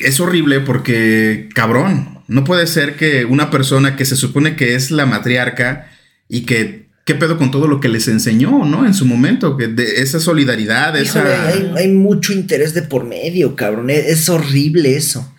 es 0.00 0.20
horrible 0.20 0.60
porque, 0.60 1.48
cabrón, 1.54 2.20
no 2.28 2.44
puede 2.44 2.66
ser 2.66 2.96
que 2.96 3.24
una 3.24 3.50
persona 3.50 3.96
que 3.96 4.04
se 4.04 4.16
supone 4.16 4.56
que 4.56 4.74
es 4.74 4.90
la 4.90 5.06
matriarca 5.06 5.90
y 6.28 6.42
que, 6.42 6.79
¿qué 7.04 7.14
pedo 7.14 7.38
con 7.38 7.50
todo 7.50 7.66
lo 7.66 7.80
que 7.80 7.88
les 7.88 8.08
enseñó, 8.08 8.64
¿no? 8.64 8.86
En 8.86 8.94
su 8.94 9.06
momento, 9.06 9.56
que 9.56 9.68
de 9.68 10.02
esa 10.02 10.20
solidaridad, 10.20 10.96
esa... 10.96 11.48
hay, 11.48 11.72
hay, 11.76 11.88
mucho 11.88 12.32
interés 12.32 12.74
de 12.74 12.82
por 12.82 13.04
medio, 13.04 13.56
cabrón. 13.56 13.90
Es, 13.90 14.06
es 14.06 14.28
horrible 14.28 14.96
eso. 14.96 15.34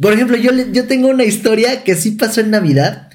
Por 0.00 0.12
ejemplo, 0.12 0.36
yo, 0.36 0.50
yo 0.72 0.86
tengo 0.86 1.08
una 1.08 1.24
historia 1.24 1.84
que 1.84 1.94
sí 1.94 2.12
pasó 2.12 2.40
en 2.40 2.50
Navidad 2.50 3.10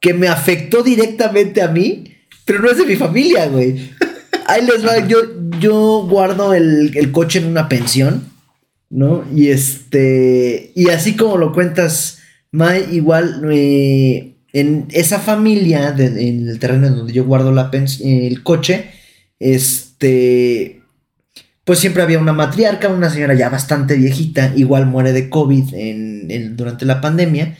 que 0.00 0.14
me 0.14 0.28
afectó 0.28 0.82
directamente 0.82 1.62
a 1.62 1.68
mí, 1.68 2.04
pero 2.44 2.60
no 2.60 2.70
es 2.70 2.78
de 2.78 2.86
mi 2.86 2.96
familia, 2.96 3.46
güey. 3.46 3.90
Ahí 4.46 4.64
les 4.64 4.86
va, 4.86 5.06
yo, 5.06 5.18
yo 5.60 6.06
guardo 6.08 6.54
el, 6.54 6.96
el 6.96 7.12
coche 7.12 7.40
en 7.40 7.46
una 7.46 7.68
pensión, 7.68 8.24
¿no? 8.90 9.24
Y 9.34 9.48
este, 9.48 10.72
y 10.74 10.88
así 10.88 11.16
como 11.16 11.36
lo 11.36 11.52
cuentas, 11.52 12.18
May, 12.50 12.86
igual 12.92 13.42
eh, 13.50 14.37
en 14.52 14.86
esa 14.90 15.18
familia, 15.18 15.94
en 15.98 16.48
el 16.48 16.58
terreno 16.58 16.90
donde 16.90 17.12
yo 17.12 17.24
guardo 17.24 17.52
el 18.00 18.42
coche, 18.42 18.90
este, 19.38 20.82
pues 21.64 21.78
siempre 21.78 22.02
había 22.02 22.18
una 22.18 22.32
matriarca, 22.32 22.88
una 22.88 23.10
señora 23.10 23.34
ya 23.34 23.50
bastante 23.50 23.94
viejita, 23.94 24.52
igual 24.56 24.86
muere 24.86 25.12
de 25.12 25.28
COVID 25.28 25.74
en, 25.74 26.56
durante 26.56 26.86
la 26.86 27.00
pandemia. 27.00 27.58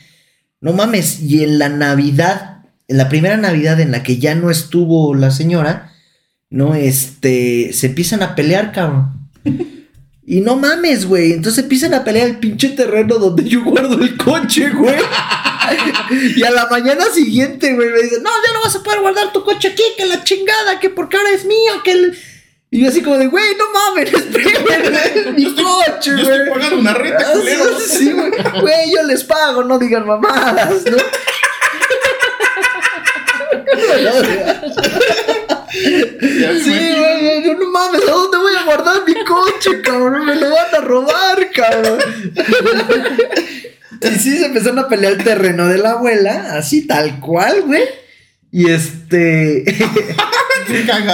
No 0.61 0.73
mames, 0.73 1.21
y 1.21 1.43
en 1.43 1.59
la 1.59 1.69
Navidad, 1.69 2.63
en 2.87 2.97
la 2.97 3.07
primera 3.07 3.37
Navidad 3.37 3.79
en 3.79 3.91
la 3.91 4.03
que 4.03 4.17
ya 4.17 4.35
no 4.35 4.49
estuvo 4.49 5.13
la 5.13 5.31
señora, 5.31 5.93
¿no? 6.49 6.73
Este, 6.73 7.71
se 7.71 7.87
empiezan 7.87 8.23
a 8.23 8.35
pelear, 8.35 8.71
cabrón. 8.71 9.29
Y 10.25 10.41
no 10.41 10.57
mames, 10.57 11.05
güey. 11.05 11.33
Entonces 11.33 11.63
empiezan 11.63 11.93
a 11.93 12.03
pelear 12.03 12.27
el 12.27 12.37
pinche 12.37 12.69
terreno 12.69 13.15
donde 13.15 13.49
yo 13.49 13.63
guardo 13.63 13.99
el 13.99 14.15
coche, 14.15 14.69
güey. 14.69 14.97
Y 16.35 16.43
a 16.43 16.51
la 16.51 16.67
mañana 16.67 17.05
siguiente, 17.13 17.73
güey, 17.73 17.89
me 17.89 18.01
dicen, 18.01 18.23
no, 18.23 18.29
ya 18.45 18.53
no 18.53 18.61
vas 18.63 18.75
a 18.75 18.83
poder 18.83 19.01
guardar 19.01 19.31
tu 19.31 19.43
coche 19.43 19.69
aquí, 19.69 19.83
que 19.97 20.05
la 20.05 20.23
chingada, 20.23 20.79
que 20.79 20.89
porque 20.89 21.17
ahora 21.17 21.31
es 21.31 21.45
mío, 21.45 21.81
que 21.83 21.91
el... 21.91 22.17
Y 22.71 22.83
yo 22.83 22.89
así 22.89 23.01
como 23.01 23.17
de, 23.17 23.27
güey, 23.27 23.55
no 23.55 23.65
mames, 23.71 24.13
espérame, 24.13 25.33
mi 25.35 25.55
coche, 25.55 26.13
güey. 26.13 26.25
Yo 26.25 26.33
estoy 26.33 26.49
pagando 26.49 26.79
una 26.79 26.93
renta, 26.93 27.25
ah, 27.27 27.33
culero. 27.33 27.79
Sí, 27.79 28.11
güey, 28.11 28.31
güey, 28.61 28.93
yo 28.93 29.03
les 29.03 29.23
pago, 29.23 29.63
no 29.63 29.79
digan 29.79 30.05
mamadas, 30.05 30.85
¿no? 30.85 30.97
Sí, 35.71 36.95
güey, 36.97 37.43
yo 37.43 37.53
no 37.55 37.71
mames, 37.71 38.01
¿a 38.01 38.11
dónde 38.11 38.37
voy 38.37 38.53
a 38.55 38.65
guardar 38.65 39.01
mi 39.05 39.13
coche, 39.23 39.81
cabrón? 39.81 40.25
Me 40.25 40.35
lo 40.35 40.49
van 40.49 40.75
a 40.75 40.81
robar, 40.81 41.51
cabrón. 41.53 41.99
Y 44.01 44.19
sí, 44.19 44.37
se 44.37 44.45
empezaron 44.45 44.79
a 44.79 44.87
pelear 44.87 45.13
el 45.13 45.23
terreno 45.23 45.67
de 45.67 45.77
la 45.77 45.91
abuela, 45.91 46.53
así 46.53 46.87
tal 46.87 47.19
cual, 47.19 47.63
güey. 47.63 47.83
Y 48.51 48.69
este. 48.69 49.63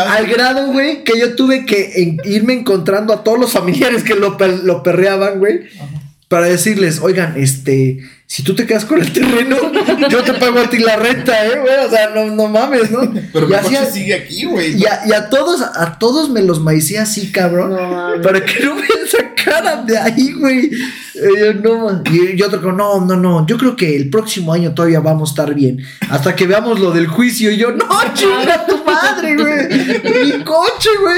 al 0.08 0.28
grado, 0.28 0.72
güey, 0.72 1.04
que 1.04 1.20
yo 1.20 1.36
tuve 1.36 1.66
que 1.66 2.18
irme 2.24 2.54
encontrando 2.54 3.14
a 3.14 3.24
todos 3.24 3.40
los 3.40 3.52
familiares 3.52 4.04
que 4.04 4.16
lo, 4.16 4.38
lo 4.64 4.84
perreaban, 4.84 5.40
güey. 5.40 5.62
Para 6.28 6.46
decirles, 6.46 7.00
oigan, 7.02 7.36
este 7.38 8.00
si 8.28 8.42
tú 8.42 8.56
te 8.56 8.66
quedas 8.66 8.86
con 8.86 9.00
el 9.00 9.14
terreno, 9.14 9.56
yo 10.10 10.24
te 10.24 10.34
pago 10.34 10.60
a 10.60 10.70
ti 10.70 10.80
la 10.80 10.96
renta, 10.96 11.46
¿eh, 11.46 11.60
güey? 11.60 11.86
O 11.86 11.90
sea, 11.90 12.10
no, 12.10 12.26
no 12.26 12.48
mames, 12.48 12.90
¿no? 12.90 13.02
Pero 13.32 13.48
mi 13.48 13.56
coche 13.56 13.92
sigue 13.92 14.16
aquí, 14.16 14.46
güey. 14.46 14.76
Y, 14.78 14.86
a, 14.86 15.30
todos, 15.30 15.62
a 15.62 16.00
todos 16.00 16.30
me 16.30 16.42
los 16.42 16.60
maicé 16.60 16.98
así, 16.98 17.32
cabrón. 17.32 17.78
para 18.24 18.44
que 18.44 18.66
no 18.66 18.76
me 18.76 18.88
sacaran 19.08 19.86
de 19.86 19.98
ahí, 19.98 20.34
güey. 20.34 20.72
Y 21.16 21.64
no, 21.64 22.02
y 22.12 22.36
yo 22.36 22.48
otro, 22.48 22.74
no, 22.74 23.00
no, 23.06 23.16
no. 23.16 23.46
Yo 23.46 23.58
creo 23.58 23.76
que 23.76 23.96
el 23.96 24.10
próximo 24.10 24.52
año 24.52 24.74
todavía 24.74 25.00
vamos 25.00 25.30
a 25.30 25.32
estar 25.32 25.54
bien. 25.54 25.82
Hasta 26.10 26.36
que 26.36 26.48
veamos 26.48 26.80
lo 26.80 26.92
del 26.92 27.08
juicio. 27.08 27.52
Y 27.52 27.58
yo, 27.58 27.72
no, 27.72 27.88
chinga 28.14 28.66
tu 28.66 28.84
madre, 28.84 29.36
güey. 29.36 30.26
Mi 30.26 30.44
coche, 30.44 30.90
güey. 31.00 31.18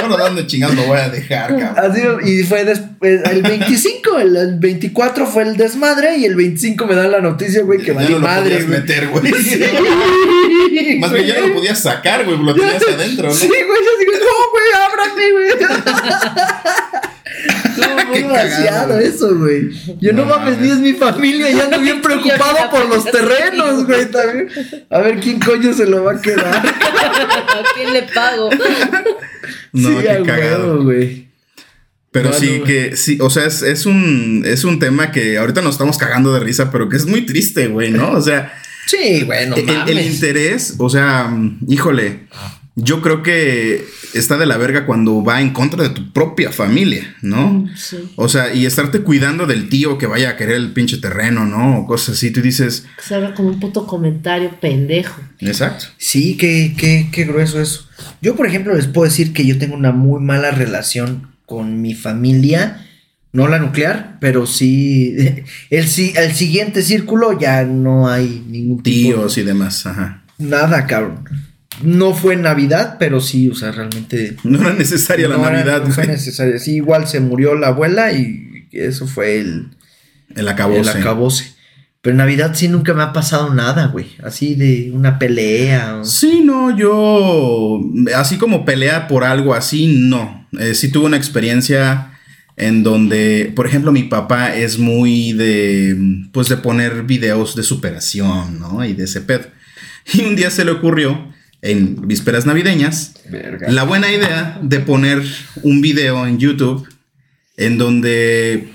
Bueno, 0.00 0.16
¿dónde 0.16 0.46
chingados 0.46 0.76
lo 0.76 0.86
voy 0.86 0.98
a 0.98 1.08
dejar, 1.08 1.56
cabrón? 1.56 1.78
Así, 1.78 2.02
y 2.30 2.42
fue 2.42 2.64
después, 2.64 3.20
el 3.30 3.42
25, 3.42 4.18
el, 4.18 4.36
el 4.36 4.58
24 4.58 5.26
fue 5.26 5.44
el 5.44 5.56
de 5.56 5.67
madre 5.76 6.16
y 6.16 6.24
el 6.24 6.36
25 6.36 6.86
me 6.86 6.94
dan 6.94 7.10
la 7.10 7.20
noticia, 7.20 7.62
güey, 7.62 7.80
que 7.80 7.92
vale 7.92 8.18
madre. 8.18 8.60
Lo 8.60 8.68
meter, 8.68 9.08
güey. 9.08 9.32
Más 10.98 11.12
bien 11.12 11.26
ya 11.26 11.40
no 11.40 11.48
lo 11.48 11.54
podías 11.54 11.80
sacar, 11.80 12.24
güey, 12.24 12.38
lo 12.38 12.54
tenías 12.54 12.82
adentro, 12.82 13.28
¿no? 13.28 13.34
Sí, 13.34 13.46
güey, 13.48 13.58
yo 13.60 13.98
digo, 13.98 14.12
no, 14.12 14.50
güey, 14.50 14.66
ábrame, 14.86 15.32
güey. 15.32 15.48
muy 18.08 18.22
demasiado 18.22 18.98
eso, 18.98 19.36
güey. 19.36 19.70
Yo 20.00 20.12
no, 20.12 20.24
mames, 20.24 20.58
ni 20.58 20.70
es 20.70 20.78
mi 20.78 20.92
familia, 20.94 21.50
ya 21.50 21.64
ando 21.64 21.80
bien 21.80 22.00
preocupado 22.00 22.70
por 22.70 22.88
los 22.88 23.04
terrenos, 23.04 23.86
güey, 23.86 24.10
también. 24.10 24.48
A 24.90 24.98
ver 25.00 25.20
quién 25.20 25.38
coño 25.40 25.72
se 25.72 25.86
lo 25.86 26.04
va 26.04 26.12
a 26.12 26.20
quedar. 26.20 26.56
¿A 26.56 27.62
quién 27.74 27.92
le 27.92 28.02
pago? 28.02 28.50
No, 29.72 29.88
sí, 29.88 29.96
qué 30.00 30.22
cagado, 30.24 30.82
güey. 30.82 31.27
Pero 32.10 32.32
sí 32.32 32.62
que, 32.64 32.96
sí, 32.96 33.18
o 33.20 33.28
sea, 33.28 33.44
es, 33.46 33.86
un, 33.86 34.42
es 34.46 34.64
un 34.64 34.78
tema 34.78 35.12
que 35.12 35.38
ahorita 35.38 35.60
nos 35.60 35.74
estamos 35.74 35.98
cagando 35.98 36.32
de 36.32 36.40
risa, 36.40 36.70
pero 36.70 36.88
que 36.88 36.96
es 36.96 37.06
muy 37.06 37.26
triste, 37.26 37.68
güey, 37.68 37.90
¿no? 37.90 38.12
O 38.12 38.22
sea... 38.22 38.52
Sí, 38.88 39.22
bueno, 39.24 39.54
el, 39.54 39.68
el, 39.98 40.06
interés, 40.06 40.76
o 40.78 40.88
sea, 40.88 41.30
híjole, 41.68 42.20
yo 42.74 43.02
creo 43.02 43.22
que 43.22 43.84
está 44.14 44.38
de 44.38 44.46
la 44.46 44.56
verga 44.56 44.86
cuando 44.86 45.22
va 45.22 45.40
en 45.40 45.50
contra 45.50 45.82
de 45.82 45.90
tu 45.90 46.12
propia 46.12 46.52
familia, 46.52 47.16
¿no? 47.22 47.48
Mm, 47.48 47.76
sí. 47.76 47.96
O 48.16 48.28
sea, 48.28 48.54
y 48.54 48.66
estarte 48.66 49.00
cuidando 49.00 49.46
del 49.46 49.68
tío 49.68 49.98
que 49.98 50.06
vaya 50.06 50.30
a 50.30 50.36
querer 50.36 50.56
el 50.56 50.72
pinche 50.72 50.98
terreno, 50.98 51.44
¿no? 51.44 51.80
O 51.80 51.86
cosas 51.86 52.16
así, 52.16 52.30
tú 52.30 52.40
dices... 52.40 52.86
Se 53.02 53.16
haga 53.16 53.34
como 53.34 53.48
un 53.48 53.60
puto 53.60 53.86
comentario 53.86 54.52
pendejo. 54.60 55.20
Exacto. 55.40 55.86
Sí, 55.98 56.36
qué, 56.36 56.74
qué, 56.78 57.08
qué 57.12 57.24
grueso 57.24 57.60
eso. 57.60 57.88
Yo, 58.22 58.36
por 58.36 58.46
ejemplo, 58.46 58.74
les 58.74 58.86
puedo 58.86 59.04
decir 59.04 59.32
que 59.32 59.44
yo 59.44 59.58
tengo 59.58 59.74
una 59.74 59.90
muy 59.90 60.22
mala 60.22 60.52
relación 60.52 61.28
con 61.48 61.80
mi 61.80 61.94
familia, 61.94 62.86
no 63.32 63.48
la 63.48 63.58
nuclear, 63.58 64.18
pero 64.20 64.46
sí, 64.46 65.16
el, 65.70 65.86
el 66.16 66.32
siguiente 66.34 66.82
círculo 66.82 67.38
ya 67.38 67.64
no 67.64 68.08
hay 68.08 68.44
ningún 68.46 68.82
Tíos 68.82 69.38
y 69.38 69.42
demás, 69.42 69.86
ajá. 69.86 70.22
Nada, 70.36 70.86
cabrón. 70.86 71.24
No 71.82 72.12
fue 72.12 72.36
Navidad, 72.36 72.96
pero 72.98 73.20
sí, 73.20 73.48
o 73.48 73.54
sea, 73.54 73.72
realmente. 73.72 74.36
No 74.44 74.60
era 74.60 74.74
necesaria 74.74 75.26
la 75.28 75.38
Navidad. 75.38 75.84
no 75.84 75.92
fue 75.92 76.06
necesaria. 76.06 76.58
Sí, 76.58 76.76
igual 76.76 77.08
se 77.08 77.20
murió 77.20 77.54
la 77.54 77.68
abuela 77.68 78.12
y 78.12 78.68
eso 78.72 79.06
fue 79.06 79.38
el. 79.38 79.68
El 80.34 80.48
acabose. 80.48 80.80
El 80.80 80.88
acabose. 80.88 81.54
Pero 82.02 82.12
en 82.12 82.18
Navidad 82.18 82.52
sí 82.54 82.68
nunca 82.68 82.94
me 82.94 83.02
ha 83.02 83.12
pasado 83.12 83.54
nada, 83.54 83.86
güey. 83.86 84.06
Así 84.22 84.54
de 84.54 84.90
una 84.92 85.18
pelea. 85.18 86.00
Sí, 86.04 86.42
no, 86.44 86.76
yo. 86.76 87.80
Así 88.14 88.36
como 88.36 88.64
pelear 88.64 89.08
por 89.08 89.24
algo 89.24 89.54
así, 89.54 89.86
no. 89.86 90.37
Eh, 90.58 90.74
sí 90.74 90.90
tuve 90.90 91.06
una 91.06 91.16
experiencia 91.16 92.12
en 92.56 92.82
donde, 92.82 93.52
por 93.54 93.66
ejemplo, 93.66 93.92
mi 93.92 94.04
papá 94.04 94.54
es 94.54 94.78
muy 94.78 95.32
de. 95.32 95.96
Pues 96.32 96.48
de 96.48 96.56
poner 96.56 97.04
videos 97.04 97.54
de 97.54 97.62
superación, 97.62 98.58
¿no? 98.58 98.84
Y 98.84 98.94
de 98.94 99.04
ese 99.04 99.20
pedo. 99.20 99.46
Y 100.14 100.22
un 100.22 100.36
día 100.36 100.50
se 100.50 100.64
le 100.64 100.70
ocurrió, 100.70 101.34
en 101.60 102.06
vísperas 102.06 102.46
navideñas, 102.46 103.14
la 103.68 103.82
buena 103.82 104.10
idea 104.10 104.58
de 104.62 104.80
poner 104.80 105.22
un 105.62 105.80
video 105.80 106.26
en 106.26 106.38
YouTube 106.38 106.88
en 107.56 107.78
donde 107.78 108.68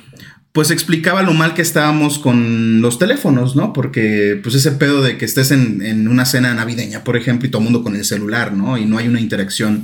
pues 0.52 0.70
explicaba 0.70 1.24
lo 1.24 1.34
mal 1.34 1.56
que 1.56 1.64
estábamos 1.64 2.20
con 2.20 2.82
los 2.82 3.00
teléfonos, 3.00 3.56
¿no? 3.56 3.74
Porque 3.74 4.40
pues 4.44 4.54
ese 4.54 4.74
pedo 4.74 5.02
de 5.02 5.18
que 5.18 5.26
estés 5.26 5.50
en, 5.50 6.08
una 6.08 6.26
cena 6.26 6.54
navideña, 6.54 7.04
por 7.04 7.18
ejemplo, 7.18 7.48
y 7.48 7.52
todo 7.52 7.62
el 7.62 7.64
mundo 7.64 7.84
con 7.84 7.96
el 7.96 8.06
celular, 8.06 8.54
¿no? 8.54 8.78
Y 8.78 8.86
no 8.86 9.00
hay 9.00 9.08
una 9.08 9.20
interacción 9.20 9.84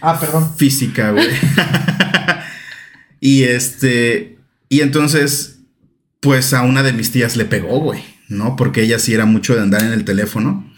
ah, 0.00 0.18
perdón. 0.18 0.54
física, 0.56 1.10
güey. 1.10 1.28
y 3.20 3.44
este, 3.44 4.38
y 4.68 4.80
entonces, 4.80 5.60
pues 6.20 6.52
a 6.52 6.62
una 6.62 6.82
de 6.82 6.92
mis 6.92 7.12
tías 7.12 7.36
le 7.36 7.44
pegó, 7.44 7.80
güey, 7.80 8.02
¿no? 8.28 8.56
Porque 8.56 8.82
ella 8.82 8.98
sí 8.98 9.14
era 9.14 9.26
mucho 9.26 9.54
de 9.54 9.62
andar 9.62 9.82
en 9.82 9.92
el 9.92 10.04
teléfono. 10.04 10.70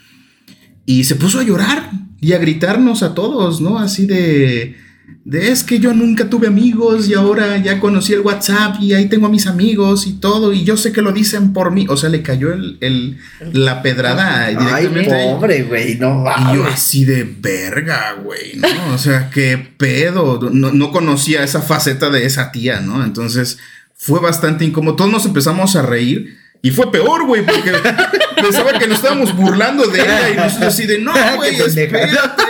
Y 0.85 1.05
se 1.05 1.17
puso 1.17 1.39
a 1.39 1.45
llorar 1.45 1.91
y 2.21 2.33
a 2.33 2.39
gritarnos 2.39 3.03
a 3.03 3.15
todos, 3.15 3.61
¿no? 3.61 3.79
Así 3.79 4.07
de 4.07 4.77
de 5.25 5.53
es 5.53 5.63
que 5.63 5.79
yo 5.79 5.95
nunca 5.95 6.29
tuve 6.29 6.49
amigos 6.49 7.09
y 7.09 7.15
ahora 7.15 7.57
ya 7.59 7.79
conocí 7.79 8.13
el 8.13 8.21
WhatsApp 8.21 8.77
y 8.81 8.95
ahí 8.95 9.07
tengo 9.09 9.27
a 9.27 9.29
mis 9.29 9.47
amigos 9.47 10.07
y 10.07 10.15
todo 10.15 10.53
y 10.53 10.65
yo 10.65 10.77
sé 10.77 10.93
que 10.93 11.03
lo 11.03 11.13
dicen 11.13 11.53
por 11.53 11.71
mí. 11.71 11.87
O 11.89 11.97
sea, 11.97 12.11
le 12.11 12.23
cayó 12.23 12.53
el, 12.53 13.19
la 13.53 13.83
pedrada 13.83 14.49
directamente. 14.49 15.15
Ay, 15.15 15.35
pobre, 15.35 15.63
güey, 15.63 15.97
no 15.99 16.25
Y 16.27 16.57
yo 16.57 16.67
así 16.67 17.05
de 17.05 17.25
verga, 17.25 18.15
güey, 18.23 18.57
¿no? 18.57 18.95
O 18.95 18.99
sea, 18.99 19.31
qué 19.31 19.59
pedo. 19.59 20.51
No, 20.53 20.73
no 20.73 20.91
conocía 20.91 21.45
esa 21.45 21.63
faceta 21.63 22.11
de 22.11 22.27
esa 22.27 22.51
tía, 22.51 22.81
¿no? 22.81 23.05
Entonces 23.05 23.59
fue 23.95 24.21
bastante 24.21 24.65
incómodo. 24.65 24.97
Todos 24.97 25.11
nos 25.11 25.27
empezamos 25.27 25.77
a 25.77 25.83
reír. 25.83 26.39
Y 26.65 26.71
fue 26.71 26.93
peor, 26.93 27.27
güey, 27.27 27.45
porque 27.45 27.73
pensaba 28.37 28.79
que 28.79 28.87
nos 28.87 28.99
estábamos 28.99 29.35
burlando 29.37 29.87
de 29.89 30.01
ella 30.01 30.31
y 30.31 30.37
nosotros 30.37 30.69
así 30.69 30.87
de, 30.87 30.99
no, 30.99 31.13
güey, 31.37 31.57
espérate. 31.57 32.43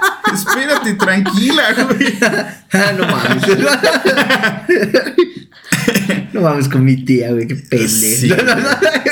Espérate, 0.34 0.94
tranquila, 0.94 1.72
güey. 1.72 2.18
Ah, 2.72 2.92
no 2.96 3.06
mames. 3.06 3.42
no 6.32 6.40
mames 6.40 6.68
con 6.68 6.84
mi 6.84 7.04
tía, 7.04 7.32
güey, 7.32 7.46
qué 7.46 7.56
pendejo. 7.56 7.88
Sí. 7.88 8.30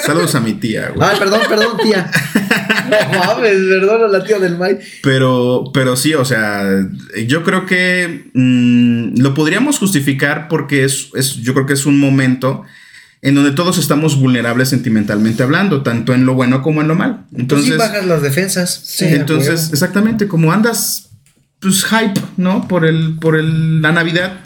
Saludos 0.04 0.34
a 0.34 0.40
mi 0.40 0.54
tía, 0.54 0.90
güey. 0.94 1.08
Ay, 1.08 1.18
perdón, 1.18 1.40
perdón, 1.48 1.76
tía. 1.82 2.10
No 2.90 3.18
mames, 3.18 3.58
perdón 3.68 4.04
a 4.04 4.08
la 4.08 4.24
tía 4.24 4.38
del 4.38 4.58
Mike. 4.58 4.84
Pero, 5.02 5.64
pero 5.74 5.96
sí, 5.96 6.14
o 6.14 6.24
sea, 6.24 6.64
yo 7.26 7.42
creo 7.42 7.66
que 7.66 8.30
mm, 8.34 9.20
lo 9.20 9.34
podríamos 9.34 9.78
justificar 9.78 10.48
porque 10.48 10.84
es, 10.84 11.10
es, 11.14 11.36
yo 11.36 11.54
creo 11.54 11.66
que 11.66 11.74
es 11.74 11.86
un 11.86 11.98
momento 11.98 12.64
en 13.22 13.34
donde 13.34 13.52
todos 13.52 13.78
estamos 13.78 14.20
vulnerables 14.20 14.68
sentimentalmente 14.68 15.42
hablando, 15.42 15.82
tanto 15.82 16.14
en 16.14 16.24
lo 16.26 16.34
bueno 16.34 16.62
como 16.62 16.80
en 16.82 16.88
lo 16.88 16.94
malo. 16.94 17.20
Entonces, 17.34 17.70
pues 17.74 17.82
sí 17.82 17.88
bajas 17.92 18.06
las 18.06 18.22
defensas. 18.22 18.80
Sí, 18.84 19.06
entonces, 19.06 19.70
exactamente, 19.72 20.28
como 20.28 20.52
andas, 20.52 21.10
pues 21.60 21.84
hype, 21.84 22.20
¿no? 22.36 22.68
Por 22.68 22.84
el, 22.84 23.18
por 23.20 23.36
el, 23.36 23.82
la 23.82 23.92
Navidad, 23.92 24.38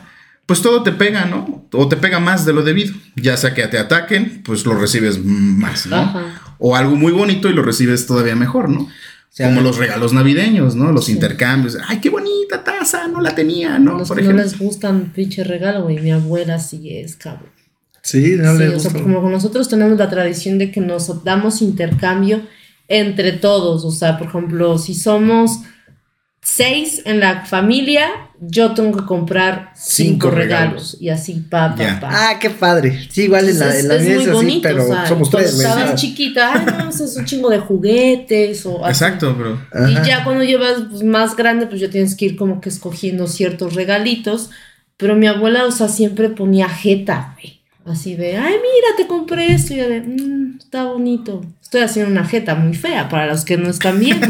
pues 0.46 0.62
todo 0.62 0.82
te 0.82 0.92
pega, 0.92 1.26
¿no? 1.26 1.66
O 1.72 1.88
te 1.88 1.96
pega 1.96 2.18
más 2.18 2.44
de 2.46 2.52
lo 2.52 2.62
debido. 2.62 2.94
Ya 3.16 3.36
sea 3.36 3.54
que 3.54 3.66
te 3.68 3.78
ataquen, 3.78 4.42
pues 4.44 4.64
lo 4.64 4.74
recibes 4.74 5.22
más, 5.22 5.86
¿no? 5.86 5.96
Ajá. 5.96 6.54
O 6.58 6.76
algo 6.76 6.96
muy 6.96 7.12
bonito 7.12 7.50
y 7.50 7.52
lo 7.52 7.62
recibes 7.62 8.06
todavía 8.06 8.36
mejor, 8.36 8.68
¿no? 8.68 8.88
sea, 9.32 9.48
Como 9.48 9.62
los 9.62 9.78
regalos 9.78 10.12
navideños, 10.12 10.76
¿no? 10.76 10.92
Los 10.92 11.06
Sí. 11.06 11.12
intercambios. 11.12 11.78
Ay, 11.88 12.00
qué 12.00 12.10
bonita 12.10 12.62
taza, 12.62 13.08
no 13.08 13.20
la 13.20 13.34
tenía, 13.34 13.78
¿no? 13.78 13.98
Los 13.98 14.08
Por 14.08 14.18
que 14.18 14.24
no 14.24 14.32
les 14.34 14.58
gustan 14.58 15.12
pinche 15.14 15.42
regalo, 15.42 15.84
güey. 15.84 16.00
Mi 16.00 16.10
abuela 16.10 16.58
sí 16.58 16.96
es, 16.96 17.16
cabrón. 17.16 17.48
Sí, 18.02 18.35
no 18.38 18.52
Sí, 18.52 18.59
le 18.59 18.68
o 18.75 18.80
sea, 18.80 18.92
como 18.92 19.28
nosotros 19.30 19.68
tenemos 19.68 19.97
la 19.99 20.11
tradición 20.11 20.59
de 20.59 20.71
que 20.71 20.80
nos 20.80 21.23
damos 21.25 21.62
intercambio 21.62 22.42
entre 22.88 23.32
todos. 23.32 23.85
O 23.85 23.90
sea, 23.90 24.18
por 24.18 24.26
ejemplo, 24.28 24.76
si 24.78 24.94
somos 24.94 25.61
seis 26.44 27.02
en 27.04 27.21
la 27.21 27.47
familia, 27.47 28.09
yo 28.40 28.73
tengo 28.75 28.99
que 28.99 29.04
comprar 29.04 29.71
cinco, 29.76 30.26
Cinco 30.26 30.30
regalos. 30.30 30.71
regalos. 30.73 30.97
Y 31.00 31.09
así, 31.11 31.35
pa, 31.49 31.76
pa, 31.76 31.82
Ya. 31.82 32.00
pa. 32.00 32.09
Ah, 32.11 32.38
qué 32.40 32.50
padre. 32.50 33.06
Sí, 33.09 33.23
igual 33.23 33.49
en 33.49 33.59
la, 33.61 33.78
en 33.78 33.87
la 33.88 33.94
es, 33.94 34.02
muy 34.02 34.11
es 34.14 34.21
así, 34.23 34.30
bonito, 34.30 34.62
pero 34.62 34.82
o 34.82 34.87
sea, 34.88 35.06
somos 35.06 35.30
cuando 35.30 35.49
tres, 35.49 35.61
estabas 35.61 35.85
¿sabes? 35.85 36.00
chiquita, 36.00 36.52
ay, 36.54 36.66
no, 36.85 36.90
es 36.90 37.16
un 37.16 37.25
chingo 37.25 37.50
de 37.50 37.59
juguetes 37.61 38.66
o 38.66 38.85
así. 38.85 39.04
Exacto, 39.04 39.32
bro. 39.35 39.61
Ajá. 39.73 39.88
Y 39.88 39.94
ya 40.06 40.25
cuando 40.25 40.42
llevas 40.42 40.82
pues, 40.90 41.04
más 41.04 41.37
grande, 41.37 41.66
pues 41.68 41.80
ya 41.80 41.88
tienes 41.88 42.16
que 42.16 42.25
ir 42.25 42.37
como 42.37 42.61
que 42.61 42.68
escogiendo 42.68 43.28
ciertos 43.28 43.75
regalitos. 43.75 44.50
Pero 44.97 45.14
mi 45.14 45.28
abuela, 45.28 45.64
o 45.66 45.71
sea, 45.73 45.87
siempre 45.88 46.28
ponía 46.28 46.68
jeta, 46.68 47.37
güey. 47.40 47.62
Así 47.84 48.14
de, 48.14 48.36
ay, 48.36 48.52
mira, 48.54 48.96
te 48.96 49.06
compré 49.06 49.52
esto. 49.52 49.74
Y 49.74 49.78
yo 49.78 49.88
de, 49.88 50.00
"Mm, 50.02 50.58
está 50.58 50.84
bonito. 50.84 51.44
Estoy 51.62 51.80
haciendo 51.82 52.10
una 52.12 52.24
jeta 52.24 52.54
muy 52.54 52.74
fea 52.74 53.08
para 53.08 53.26
los 53.26 53.44
que 53.44 53.56
no 53.56 53.68
están 53.70 53.98
viendo. 53.98 54.26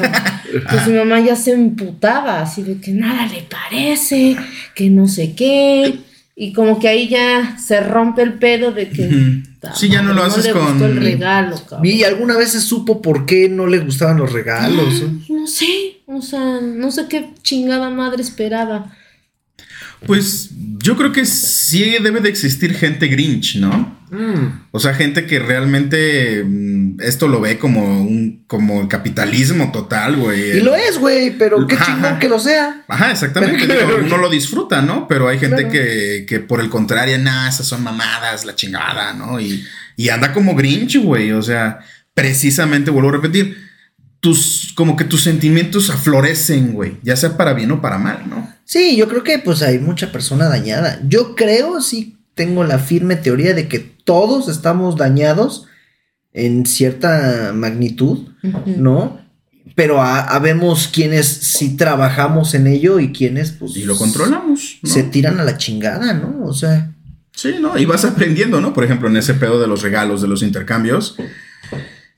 Entonces 0.54 0.88
mi 0.88 0.94
mamá 0.98 1.20
ya 1.20 1.36
se 1.36 1.52
emputaba, 1.52 2.40
así 2.40 2.62
de 2.62 2.80
que 2.80 2.92
nada 2.92 3.26
le 3.26 3.42
parece, 3.42 4.36
que 4.74 4.88
no 4.90 5.06
sé 5.08 5.34
qué. 5.34 5.98
Y 6.34 6.52
como 6.54 6.78
que 6.78 6.88
ahí 6.88 7.08
ya 7.08 7.58
se 7.58 7.80
rompe 7.80 8.22
el 8.22 8.34
pedo 8.34 8.72
de 8.72 8.88
que. 8.88 9.06
Ujú. 9.06 9.42
"Ta 9.60 9.74
Sí, 9.74 9.88
ya 9.90 10.00
no 10.02 10.12
lo 10.14 10.24
haces 10.24 10.44
le 10.46 10.52
gustó 10.52 10.78
con- 10.78 10.82
el 10.84 10.96
regalo, 10.96 11.56
cabrón. 11.68 11.86
¿Y 11.86 12.04
alguna 12.04 12.36
vez 12.36 12.50
se 12.52 12.60
supo 12.60 13.02
por 13.02 13.26
qué 13.26 13.48
no 13.48 13.66
le 13.66 13.78
gustaban 13.80 14.16
los 14.16 14.32
regalos? 14.32 15.02
No 15.28 15.46
sé, 15.46 15.98
o 16.06 16.22
sea, 16.22 16.60
no 16.62 16.90
sé 16.90 17.06
qué 17.08 17.30
chingada 17.42 17.90
madre 17.90 18.22
esperaba. 18.22 18.92
Pues 20.06 20.50
yo 20.78 20.96
creo 20.96 21.12
que 21.12 21.24
sí 21.24 21.96
debe 22.02 22.20
de 22.20 22.28
existir 22.28 22.74
gente 22.74 23.06
Grinch, 23.08 23.56
¿no? 23.56 24.00
Mm. 24.10 24.66
O 24.72 24.80
sea, 24.80 24.92
gente 24.94 25.26
que 25.26 25.38
realmente 25.38 26.44
mm, 26.44 27.00
esto 27.00 27.28
lo 27.28 27.40
ve 27.40 27.58
como 27.58 28.02
un 28.02 28.44
como 28.46 28.82
el 28.82 28.88
capitalismo 28.88 29.72
total, 29.72 30.16
güey. 30.16 30.58
Y 30.58 30.60
lo 30.60 30.74
es, 30.74 30.98
güey, 30.98 31.36
pero 31.38 31.66
qué 31.66 31.76
Ajá. 31.76 31.86
chingón 31.86 32.18
que 32.18 32.28
lo 32.28 32.38
sea. 32.38 32.84
Ajá, 32.88 33.10
exactamente. 33.12 33.56
Digo, 33.66 33.98
uno 34.04 34.18
lo 34.18 34.28
disfruta, 34.28 34.82
¿no? 34.82 35.08
Pero 35.08 35.28
hay 35.28 35.38
gente 35.38 35.62
Claro. 35.62 35.72
que, 35.72 36.26
que 36.28 36.40
por 36.40 36.60
el 36.60 36.68
contrario, 36.68 37.18
nada, 37.18 37.48
esas 37.48 37.66
son 37.66 37.82
mamadas, 37.82 38.44
la 38.44 38.54
chingada, 38.54 39.14
¿no? 39.14 39.40
Y, 39.40 39.64
y 39.96 40.08
anda 40.10 40.32
como 40.32 40.54
Grinch, 40.54 40.98
güey. 40.98 41.32
O 41.32 41.40
sea, 41.42 41.78
precisamente, 42.12 42.90
vuelvo 42.90 43.08
a 43.08 43.12
repetir, 43.12 43.56
tus, 44.20 44.72
como 44.76 44.94
que 44.96 45.04
tus 45.04 45.22
sentimientos 45.22 45.90
aflorecen, 45.90 46.72
güey. 46.72 46.98
Ya 47.02 47.16
sea 47.16 47.36
para 47.36 47.54
bien 47.54 47.70
o 47.72 47.80
para 47.80 47.98
mal, 47.98 48.24
¿no? 48.28 48.52
Sí, 48.72 48.96
yo 48.96 49.06
creo 49.06 49.22
que 49.22 49.38
pues 49.38 49.60
hay 49.60 49.78
mucha 49.78 50.10
persona 50.12 50.48
dañada. 50.48 50.98
Yo 51.06 51.34
creo, 51.34 51.82
sí, 51.82 52.16
tengo 52.34 52.64
la 52.64 52.78
firme 52.78 53.16
teoría 53.16 53.52
de 53.52 53.68
que 53.68 53.78
todos 53.80 54.48
estamos 54.48 54.96
dañados 54.96 55.66
en 56.32 56.64
cierta 56.64 57.52
magnitud. 57.54 58.28
¿no? 58.64 59.20
Pero 59.74 60.00
ha- 60.00 60.22
habemos 60.24 60.88
quienes 60.88 61.26
sí 61.26 61.76
trabajamos 61.76 62.54
en 62.54 62.66
ello 62.66 62.98
y 62.98 63.12
quienes 63.12 63.50
pues 63.52 63.76
Y 63.76 63.84
lo 63.84 63.94
controlamos, 63.96 64.78
¿no? 64.82 64.88
se 64.90 65.02
tiran 65.02 65.38
a 65.38 65.44
la 65.44 65.58
chingada, 65.58 66.14
¿no? 66.14 66.44
O 66.46 66.54
sea, 66.54 66.90
Sí, 67.34 67.56
¿no? 67.60 67.76
Y 67.78 67.84
vas 67.84 68.04
aprendiendo, 68.06 68.60
¿no? 68.62 68.72
Por 68.72 68.84
ejemplo, 68.84 69.08
en 69.08 69.16
ese 69.18 69.34
pedo 69.34 69.60
de 69.60 69.66
los 69.66 69.82
regalos, 69.82 70.20
de 70.22 70.28
los 70.28 70.42
intercambios. 70.42 71.16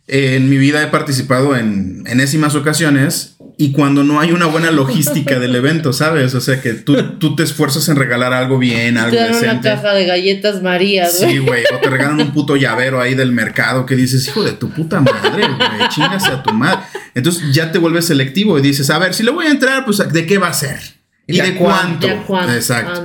En 0.07 0.49
mi 0.51 0.57
vida 0.59 0.83
he 0.83 0.89
participado 0.89 1.57
en 1.57 2.05
enésimas 2.07 2.55
ocasiones 2.55 3.34
y 3.57 3.71
cuando 3.71 4.03
no 4.03 4.19
hay 4.19 4.33
una 4.33 4.47
buena 4.47 4.73
logística 4.73 5.39
del 5.39 5.55
evento, 5.55 5.93
¿sabes? 5.93 6.35
O 6.35 6.41
sea, 6.41 6.61
que 6.61 6.75
tú, 6.75 6.97
tú 7.19 7.37
te 7.37 7.45
esfuerzas 7.45 7.89
en 7.89 7.97
regalar 7.97 8.33
algo 8.33 8.59
bien, 8.59 8.99
algo 8.99 9.13
Te 9.13 9.23
dan 9.23 9.37
una 9.37 9.61
caja 9.61 9.95
de 9.95 10.07
galletas 10.07 10.61
María, 10.61 11.09
güey. 11.09 11.33
Sí, 11.33 11.39
güey. 11.39 11.65
O 11.73 11.79
te 11.79 11.89
regalan 11.89 12.21
un 12.21 12.33
puto 12.33 12.57
llavero 12.57 13.01
ahí 13.01 13.15
del 13.15 13.31
mercado 13.31 13.87
que 13.87 13.95
dices, 13.95 14.27
hijo 14.27 14.43
de 14.43 14.53
tu 14.53 14.71
puta 14.71 15.01
madre, 15.01 15.47
güey. 15.47 15.89
Chingase 15.89 16.33
a 16.33 16.43
tu 16.43 16.53
madre. 16.53 16.81
Entonces 17.15 17.55
ya 17.55 17.71
te 17.71 17.79
vuelves 17.79 18.07
selectivo 18.07 18.59
y 18.59 18.63
dices, 18.63 18.91
a 18.91 18.99
ver, 18.99 19.15
si 19.15 19.23
le 19.23 19.31
voy 19.31 19.47
a 19.47 19.51
entrar, 19.51 19.85
pues 19.85 19.99
¿de 20.13 20.27
qué 20.27 20.39
va 20.39 20.49
a 20.49 20.55
ser? 20.55 20.81
¿Y, 21.27 21.39
¿Y 21.39 21.41
de 21.41 21.55
cuánto? 21.55 22.09
cuánto? 22.27 22.53
Exacto. 22.53 23.05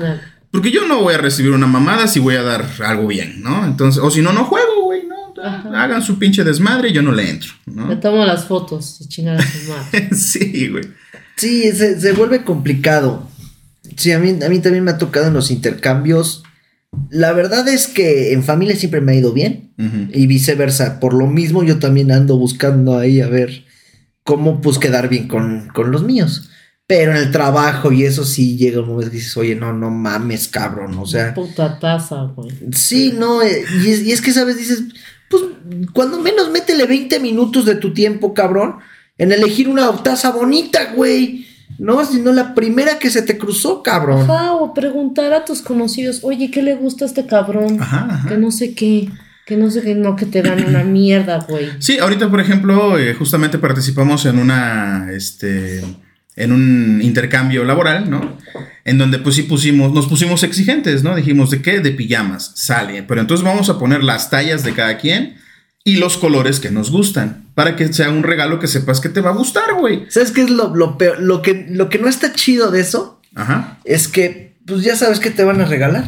Porque 0.52 0.72
yo 0.72 0.88
no 0.88 1.02
voy 1.02 1.14
a 1.14 1.20
recibir 1.20 1.52
una 1.52 1.68
mamada 1.68 2.08
si 2.08 2.20
voy 2.20 2.36
a 2.36 2.42
dar 2.42 2.66
algo 2.84 3.06
bien, 3.06 3.44
¿no? 3.44 3.66
Entonces, 3.66 4.02
o 4.02 4.10
si 4.10 4.24
no, 4.24 4.34
no 4.34 4.46
juego. 4.46 4.69
Ajá. 5.44 5.84
Hagan 5.84 6.02
su 6.02 6.18
pinche 6.20 6.44
desmadre 6.44 6.90
y 6.90 6.94
yo 6.94 7.02
no 7.02 7.12
le 7.12 7.30
entro, 7.30 7.52
Le 7.66 7.74
¿no? 7.74 8.00
tomo 8.00 8.26
las 8.26 8.46
fotos 8.46 9.00
y 9.02 9.08
chingar 9.08 9.38
a 9.40 9.42
su 9.42 9.70
madre. 9.70 10.10
sí, 10.16 10.68
güey. 10.70 10.84
sí, 11.38 11.72
se, 11.72 12.00
se 12.00 12.12
vuelve 12.14 12.44
complicado. 12.44 13.28
Sí, 13.96 14.12
a 14.12 14.20
mí, 14.20 14.38
a 14.44 14.50
mí 14.50 14.60
también 14.60 14.84
me 14.84 14.92
ha 14.92 14.98
tocado 14.98 15.28
en 15.28 15.34
los 15.34 15.52
intercambios. 15.52 16.44
La 17.10 17.34
verdad 17.34 17.68
es 17.68 17.88
que 17.88 18.34
en 18.34 18.44
familia 18.44 18.76
siempre 18.76 19.02
me 19.02 19.12
ha 19.12 19.16
ido 19.16 19.34
bien. 19.34 19.68
Y 20.12 20.28
viceversa. 20.28 21.00
Por 21.00 21.14
lo 21.14 21.26
mismo, 21.28 21.64
yo 21.64 21.80
también 21.80 22.12
ando 22.12 22.38
buscando 22.38 22.98
ahí 22.98 23.22
a 23.22 23.28
ver 23.30 23.64
cómo 24.24 24.60
pues 24.60 24.78
quedar 24.78 25.08
bien 25.08 25.28
con, 25.30 25.70
con 25.74 25.92
los 25.92 26.04
míos. 26.04 26.50
Pero 26.86 27.12
en 27.12 27.18
el 27.18 27.32
trabajo 27.32 27.92
y 27.92 28.04
eso 28.04 28.26
sí 28.26 28.58
llega 28.58 28.82
un 28.82 28.90
momento 28.90 29.12
que 29.12 29.18
dices, 29.18 29.38
oye, 29.38 29.56
no, 29.56 29.72
no 29.74 29.90
mames, 29.92 30.48
cabrón. 30.50 30.98
O 30.98 31.06
sea, 31.06 31.34
Puta 31.34 31.80
taza, 31.80 32.24
güey. 32.36 32.50
sí, 32.74 33.14
no. 33.18 33.42
eh, 33.42 33.64
y, 33.86 33.90
es, 33.90 34.02
y 34.02 34.12
es 34.12 34.22
que, 34.22 34.34
¿sabes? 34.34 34.58
Dices, 34.58 34.84
pues, 35.30 35.44
cuando 35.94 36.20
menos 36.20 36.50
métele 36.50 36.86
20 36.86 37.20
minutos 37.20 37.66
de 37.66 37.76
tu 37.76 37.94
tiempo, 37.94 38.34
cabrón, 38.34 38.78
en 39.18 39.32
elegir 39.32 39.70
una 39.70 39.92
taza 40.04 40.32
bonita, 40.32 40.94
güey. 40.96 41.46
No, 41.78 42.04
sino 42.04 42.34
la 42.34 42.56
primera 42.56 43.00
que 43.00 43.10
se 43.10 43.22
te 43.22 43.38
cruzó, 43.38 43.84
cabrón. 43.84 44.30
Ajá, 44.30 44.54
o 44.54 44.74
preguntar 44.74 45.34
a 45.34 45.46
tus 45.46 45.62
conocidos, 45.62 46.22
oye, 46.24 46.52
¿qué 46.52 46.62
le 46.62 46.76
gusta 46.76 47.06
a 47.06 47.08
este 47.08 47.26
cabrón? 47.26 47.82
Ajá, 47.82 48.08
ajá. 48.10 48.30
Que 48.30 48.38
no 48.38 48.52
sé 48.52 48.74
qué, 48.74 49.10
que 49.46 49.56
no 49.56 49.70
sé 49.70 49.82
qué, 49.82 49.96
no, 49.96 50.16
que 50.16 50.26
te 50.26 50.42
dan 50.42 50.66
una 50.66 50.84
mierda, 50.84 51.46
güey. 51.48 51.70
Sí, 51.80 52.00
ahorita, 52.00 52.30
por 52.30 52.42
ejemplo, 52.42 52.98
eh, 52.98 53.14
justamente 53.14 53.60
participamos 53.60 54.26
en 54.26 54.40
una, 54.40 55.10
este, 55.14 55.84
en 56.40 56.54
un 56.54 57.02
intercambio 57.04 57.66
laboral, 57.66 58.10
¿no? 58.10 58.38
En 58.86 58.98
donde 58.98 59.20
pues 59.20 59.36
sí 59.36 59.44
pusimos, 59.44 59.94
nos 59.94 60.08
pusimos 60.08 60.42
exigentes, 60.44 61.04
¿no? 61.04 61.16
Dijimos, 61.16 61.52
¿de 61.52 61.62
qué? 61.62 61.82
De 61.82 61.92
pijamas, 61.92 62.54
sale. 62.56 63.04
Pero 63.04 63.20
entonces 63.20 63.46
vamos 63.46 63.70
a 63.70 63.78
poner 63.78 64.04
las 64.04 64.30
tallas 64.30 64.64
de 64.64 64.74
cada 64.74 64.98
quien 64.98 65.36
y 65.84 65.98
los 65.98 66.18
colores 66.18 66.62
que 66.62 66.72
nos 66.72 66.92
gustan, 66.92 67.50
para 67.56 67.76
que 67.76 67.92
sea 67.92 68.10
un 68.10 68.24
regalo 68.24 68.60
que 68.60 68.68
sepas 68.68 69.02
que 69.02 69.10
te 69.10 69.20
va 69.20 69.32
a 69.32 69.34
gustar, 69.34 69.74
güey. 69.74 70.06
¿Sabes 70.10 70.32
qué 70.32 70.42
es 70.42 70.50
lo, 70.50 70.74
lo 70.74 70.98
peor? 70.98 71.20
Lo 71.20 71.42
que, 71.42 71.68
lo 71.70 71.90
que 71.90 72.00
no 72.00 72.08
está 72.08 72.32
chido 72.32 72.72
de 72.72 72.80
eso 72.80 73.20
Ajá. 73.36 73.78
es 73.84 74.08
que, 74.08 74.56
pues 74.66 74.82
ya 74.82 74.96
sabes 74.96 75.20
que 75.20 75.32
te 75.32 75.44
van 75.44 75.60
a 75.60 75.66
regalar. 75.66 76.06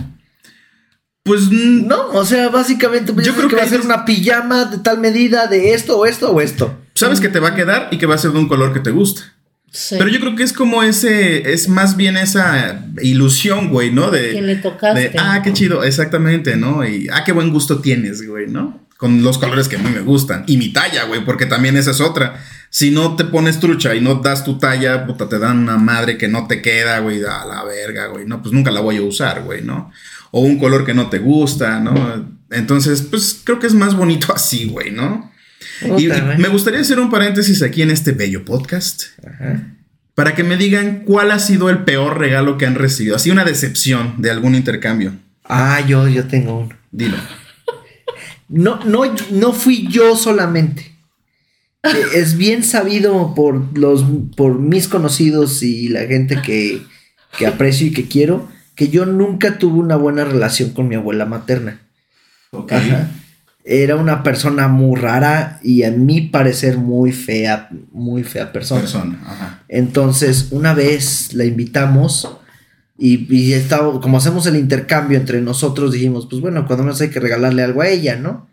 Pues 1.24 1.52
No, 1.52 2.08
o 2.14 2.26
sea, 2.26 2.50
básicamente 2.50 3.14
pues, 3.14 3.28
Yo 3.28 3.34
creo 3.36 3.50
que, 3.50 3.56
que 3.56 3.62
va 3.62 3.68
a 3.68 3.70
ser 3.70 3.82
una 3.82 4.06
pijama 4.06 4.66
de 4.66 4.78
tal 4.80 5.00
medida 5.00 5.48
de 5.48 5.74
esto 5.74 6.00
o 6.00 6.06
esto 6.06 6.32
o 6.32 6.40
esto. 6.40 6.80
sabes 6.96 7.20
que 7.20 7.30
te 7.30 7.40
va 7.40 7.50
a 7.50 7.56
quedar 7.56 7.90
y 7.92 7.98
que 7.98 8.06
va 8.06 8.16
a 8.16 8.18
ser 8.18 8.32
de 8.32 8.40
un 8.40 8.48
color 8.48 8.74
que 8.74 8.80
te 8.80 8.92
gusta. 8.92 9.24
Sí. 9.72 9.96
Pero 9.98 10.10
yo 10.10 10.20
creo 10.20 10.36
que 10.36 10.44
es 10.44 10.52
como 10.52 10.84
ese, 10.84 11.54
es 11.54 11.70
más 11.70 11.96
bien 11.96 12.18
esa 12.18 12.86
ilusión, 13.02 13.70
güey, 13.70 13.92
¿no? 13.92 14.12
De, 14.12 14.32
que 14.32 14.42
le 14.42 14.58
tocaste. 14.58 15.10
de, 15.10 15.12
ah, 15.18 15.42
qué 15.42 15.54
chido, 15.54 15.84
exactamente, 15.84 16.58
¿no? 16.58 16.86
Y, 16.86 17.08
ah, 17.10 17.24
qué 17.24 17.32
buen 17.32 17.52
gusto 17.52 17.80
tienes, 17.80 18.28
güey, 18.28 18.48
¿no? 18.48 18.86
Con 18.98 19.24
los 19.24 19.38
colores 19.38 19.70
que 19.70 19.78
a 19.78 19.80
mí 19.80 19.90
me 19.90 20.02
gustan. 20.02 20.44
Y 20.46 20.58
mi 20.58 20.74
talla, 20.74 21.06
güey, 21.06 21.24
porque 21.24 21.46
también 21.46 21.78
esa 21.78 21.92
es 21.92 22.02
otra. 22.02 22.44
Si 22.70 22.92
no 22.92 23.16
te 23.16 23.24
pones 23.24 23.62
trucha 23.62 23.96
y 23.96 24.02
no 24.02 24.16
das 24.16 24.44
tu 24.44 24.58
talla, 24.58 25.06
puta, 25.08 25.30
te 25.30 25.40
dan 25.40 25.60
una 25.60 25.78
madre 25.78 26.18
que 26.18 26.28
no 26.28 26.48
te 26.48 26.62
queda, 26.62 27.00
güey, 27.00 27.24
a 27.24 27.46
la 27.46 27.64
verga, 27.64 28.08
güey, 28.08 28.26
¿no? 28.26 28.42
Pues 28.42 28.54
nunca 28.54 28.72
la 28.72 28.82
voy 28.82 28.98
a 28.98 29.02
usar, 29.02 29.44
güey, 29.44 29.62
¿no? 29.62 29.90
O 30.32 30.42
un 30.42 30.60
color 30.60 30.86
que 30.86 30.94
no 30.94 31.10
te 31.10 31.20
gusta, 31.20 31.80
¿no? 31.80 32.26
Entonces, 32.50 33.04
pues 33.04 33.42
creo 33.44 33.60
que 33.60 33.68
es 33.68 33.74
más 33.74 33.96
bonito 33.96 34.34
así, 34.36 34.66
güey, 34.66 34.92
¿no? 34.92 35.31
Y, 35.98 36.08
me 36.38 36.48
gustaría 36.50 36.80
hacer 36.80 37.00
un 37.00 37.10
paréntesis 37.10 37.62
aquí 37.64 37.82
en 37.82 37.92
este 37.92 38.12
bello 38.12 38.46
podcast. 38.46 39.04
Ajá. 39.26 39.78
para 40.14 40.36
que 40.36 40.44
me 40.44 40.58
digan 40.58 41.04
cuál 41.06 41.32
ha 41.32 41.40
sido 41.40 41.70
el 41.70 41.80
peor 41.80 42.20
regalo 42.20 42.58
que 42.58 42.66
han 42.66 42.76
recibido. 42.76 43.16
Así 43.16 43.32
una 43.32 43.46
decepción 43.46 44.16
de 44.22 44.30
algún 44.30 44.56
intercambio. 44.56 45.14
Ah, 45.46 45.82
yo, 45.88 46.08
yo 46.08 46.28
tengo 46.28 46.60
uno. 46.60 46.76
Dilo. 46.92 47.18
No, 48.50 48.84
no, 48.84 49.04
no 49.32 49.54
fui 49.54 49.88
yo 49.88 50.16
solamente. 50.16 50.92
Es 52.14 52.38
bien 52.38 52.64
sabido 52.64 53.34
por 53.34 53.76
los 53.76 54.06
por 54.36 54.60
mis 54.60 54.88
conocidos 54.88 55.64
y 55.64 55.88
la 55.88 56.02
gente 56.02 56.42
que, 56.42 56.82
que 57.38 57.48
aprecio 57.48 57.88
y 57.88 57.92
que 57.92 58.08
quiero 58.08 58.48
que 58.76 58.90
yo 58.90 59.06
nunca 59.06 59.58
tuve 59.58 59.80
una 59.80 59.96
buena 59.96 60.24
relación 60.24 60.72
con 60.72 60.88
mi 60.88 60.96
abuela 60.96 61.26
materna. 61.26 61.82
Ok. 62.52 62.72
Ajá. 62.72 63.10
Era 63.64 63.96
una 63.96 64.24
persona 64.24 64.68
muy 64.68 65.00
rara 65.00 65.60
y 65.64 65.84
a 65.84 65.92
mi 65.92 66.22
parecer 66.22 66.78
muy 66.78 67.12
fea, 67.12 67.70
muy 67.92 68.24
fea 68.24 68.52
persona. 68.52 68.82
Persona. 68.82 69.20
Ajá. 69.26 69.64
Entonces, 69.68 70.48
una 70.52 70.74
vez 70.74 71.34
la 71.34 71.46
invitamos 71.46 72.38
y, 72.98 73.34
y 73.36 73.54
estaba, 73.54 74.00
como 74.02 74.18
hacemos 74.18 74.46
el 74.48 74.56
intercambio 74.56 75.18
entre 75.18 75.42
nosotros, 75.42 75.92
dijimos, 75.92 76.28
pues 76.30 76.42
bueno, 76.42 76.66
cuando 76.66 76.84
menos 76.84 77.02
hay 77.02 77.10
que 77.10 77.20
regalarle 77.20 77.64
algo 77.64 77.82
a 77.82 77.90
ella, 77.90 78.16
¿no? 78.16 78.50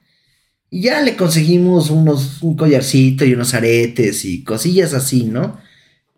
Y 0.70 0.82
ya 0.82 1.00
le 1.00 1.16
conseguimos 1.16 1.90
unos, 1.90 2.42
un 2.42 2.56
collarcito 2.56 3.24
y 3.24 3.32
unos 3.32 3.54
aretes 3.54 4.24
y 4.24 4.44
cosillas 4.44 4.92
así, 4.92 5.24
¿no? 5.24 5.58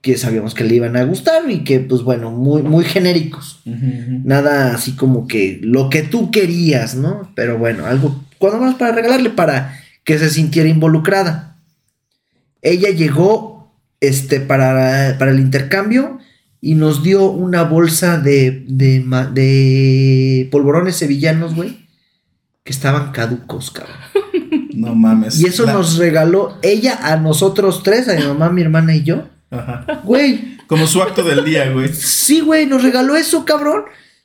Que 0.00 0.16
sabíamos 0.16 0.54
que 0.54 0.64
le 0.64 0.74
iban 0.76 0.96
a 0.96 1.04
gustar 1.04 1.48
y 1.50 1.62
que, 1.62 1.78
pues 1.78 2.02
bueno, 2.02 2.30
muy, 2.32 2.62
muy 2.62 2.84
genéricos. 2.84 3.60
Nada 3.64 4.74
así 4.74 4.92
como 4.92 5.28
que 5.28 5.60
lo 5.62 5.88
que 5.88 6.02
tú 6.02 6.30
querías, 6.30 6.96
¿no? 6.96 7.30
Pero 7.36 7.58
bueno, 7.58 7.86
algo, 7.86 8.24
cuando 8.40 8.58
más 8.58 8.74
para 8.76 8.92
regalarle 8.92 9.28
para 9.28 9.78
que 10.02 10.18
se 10.18 10.30
sintiera 10.30 10.66
involucrada. 10.68 11.58
Ella 12.62 12.88
llegó, 12.88 13.76
este, 14.00 14.40
para, 14.40 15.16
para 15.18 15.30
el 15.30 15.40
intercambio 15.40 16.18
y 16.62 16.74
nos 16.74 17.02
dio 17.02 17.30
una 17.30 17.64
bolsa 17.64 18.18
de, 18.18 18.64
de, 18.66 20.48
polvorones 20.50 20.96
sevillanos, 20.96 21.54
güey, 21.54 21.86
que 22.64 22.72
estaban 22.72 23.12
caducos, 23.12 23.70
cabrón. 23.70 23.96
No 24.72 24.94
mames. 24.94 25.38
Y 25.38 25.44
eso 25.46 25.66
nos 25.66 25.98
regaló 25.98 26.56
ella 26.62 26.98
a 27.02 27.16
nosotros 27.16 27.82
tres, 27.82 28.08
a 28.08 28.14
mi 28.14 28.24
mamá, 28.24 28.48
mi 28.48 28.62
hermana 28.62 28.94
y 28.94 29.02
yo. 29.02 29.28
Ajá. 29.50 30.00
Güey, 30.04 30.56
Como 30.68 30.86
su 30.86 31.02
acto 31.02 31.22
del 31.22 31.44
día, 31.44 31.70
güey. 31.70 31.92
sí, 31.92 32.40
güey, 32.40 32.64
nos 32.64 32.82
regaló 32.82 33.14
eso, 33.14 33.44
cabrón. 33.44 33.82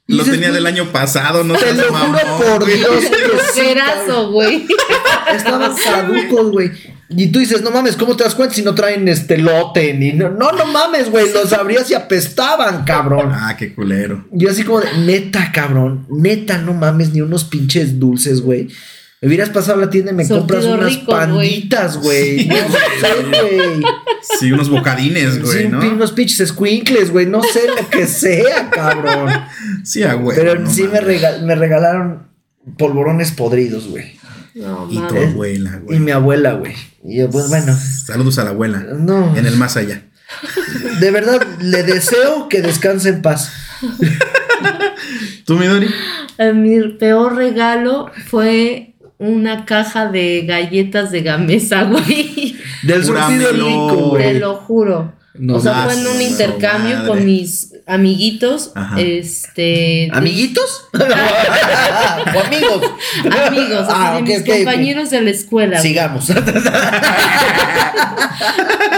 Lo 0.08 0.18
dices, 0.24 0.34
tenía 0.34 0.52
del 0.52 0.66
año 0.68 0.92
pasado, 0.92 1.44
no 1.44 1.56
Te 1.56 1.74
lo 1.74 1.92
mamón, 1.92 2.20
juro 2.20 2.38
por 2.38 2.64
güey. 2.64 2.78
Dios 2.78 3.04
Groserazo, 3.28 4.32
güey. 4.32 4.66
Estaban 5.36 5.74
caducos, 5.76 6.52
güey. 6.52 6.72
Y 7.10 7.28
tú 7.28 7.40
dices, 7.40 7.62
no 7.62 7.72
mames, 7.72 7.96
¿cómo 7.96 8.16
te 8.18 8.24
das 8.24 8.34
cuenta 8.36 8.56
si 8.56 8.62
no 8.64 8.74
traen 8.76 9.08
este 9.08 9.38
lote? 9.38 9.94
Ni 9.94 10.12
no, 10.14 10.30
no, 10.30 10.52
no 10.52 10.66
mames, 10.66 11.10
güey. 11.12 11.32
Los 11.32 11.54
abrías 11.54 11.90
y 11.92 11.94
apestaban, 11.94 12.84
cabrón. 12.84 13.32
Ah, 13.32 13.56
qué 13.58 13.74
culero. 13.74 14.26
Yo 14.32 14.50
así 14.50 14.64
como 14.64 14.82
de, 14.82 14.92
neta, 15.00 15.52
cabrón. 15.52 16.06
Neta, 16.10 16.58
no 16.58 16.74
mames, 16.74 17.14
ni 17.14 17.22
unos 17.22 17.44
pinches 17.44 18.00
dulces, 18.00 18.42
güey. 18.42 18.68
Me 19.22 19.30
hubieras 19.30 19.50
pasado 19.50 19.78
a 19.78 19.86
la 19.86 19.90
tienda 19.90 20.12
y 20.12 20.16
me 20.16 20.28
compras 20.28 20.66
unas 20.66 20.94
rico, 20.94 21.06
güey. 21.06 21.20
panditas, 21.20 21.98
güey. 21.98 22.40
Sí, 22.40 22.48
No 22.48 22.56
sé, 22.56 23.24
güey. 23.30 23.84
Sí, 24.40 24.52
unos 24.52 24.70
bocadines, 24.70 25.42
güey, 25.42 25.64
Sí, 25.64 25.68
¿no? 25.70 25.80
unos 25.80 26.12
pinches 26.12 26.50
squinkles, 26.50 27.12
güey. 27.12 27.26
No 27.28 27.42
sé 27.42 27.62
lo 27.68 27.90
que 27.90 28.08
sea, 28.08 28.70
cabrón. 28.70 29.30
Sí, 29.86 30.04
a 30.04 30.14
güey. 30.16 30.36
Pero 30.36 30.60
no 30.60 30.70
sí 30.70 30.84
me, 30.84 31.00
regalaron 31.56 32.28
polvorones 32.78 33.32
podridos, 33.32 33.88
güey. 33.88 34.18
No, 34.56 34.88
Y 34.90 34.96
tu 34.96 35.02
mames. 35.02 35.34
abuela, 35.34 35.80
Y 35.82 35.86
güey. 35.86 36.00
mi 36.00 36.12
abuela, 36.12 36.54
güey. 36.54 36.74
Y 37.04 37.18
yo, 37.20 37.30
pues 37.30 37.50
bueno, 37.50 37.78
Saludos 38.06 38.40
a 38.40 38.44
la 38.44 38.50
abuela. 38.52 38.80
no. 38.98 39.36
En 39.38 39.46
el 39.46 39.58
más 39.58 39.78
allá. 39.78 40.02
De 41.00 41.12
verdad, 41.12 41.42
le 41.62 41.84
deseo 41.84 42.50
que 42.50 42.62
descanse 42.62 43.10
en 43.10 43.22
paz. 43.22 43.52
¿Tú, 45.46 45.58
Midori? 45.58 45.88
Eh, 46.38 46.54
Mi 46.54 46.80
peor 46.94 47.36
regalo 47.36 48.10
fue 48.28 48.96
una 49.18 49.66
caja 49.66 50.08
de 50.08 50.46
galletas 50.46 51.12
de 51.12 51.22
gamesa, 51.22 51.84
güey. 51.90 52.56
Del 52.84 53.04
surtido 53.06 53.52
rico, 53.52 54.16
Te 54.18 54.34
lo 54.40 54.56
juro. 54.56 55.14
No 55.36 55.58
o 55.58 55.60
sea, 55.60 55.84
fue 55.86 56.00
en 56.00 56.08
un 56.08 56.22
intercambio 56.22 56.96
madre. 56.98 57.08
con 57.10 57.26
mis 57.26 57.74
amiguitos. 57.88 58.72
Ajá. 58.76 59.00
Este. 59.00 60.10
¿Amiguitos? 60.14 60.88
¿O 60.94 62.40
amigos? 62.40 62.92
Amigos, 63.48 63.88
Ah, 63.90 64.16
de 64.16 64.22
mis 64.22 64.44
compañeros 64.44 65.10
de 65.10 65.22
la 65.22 65.30
escuela. 65.32 65.80
Sigamos. 65.80 66.30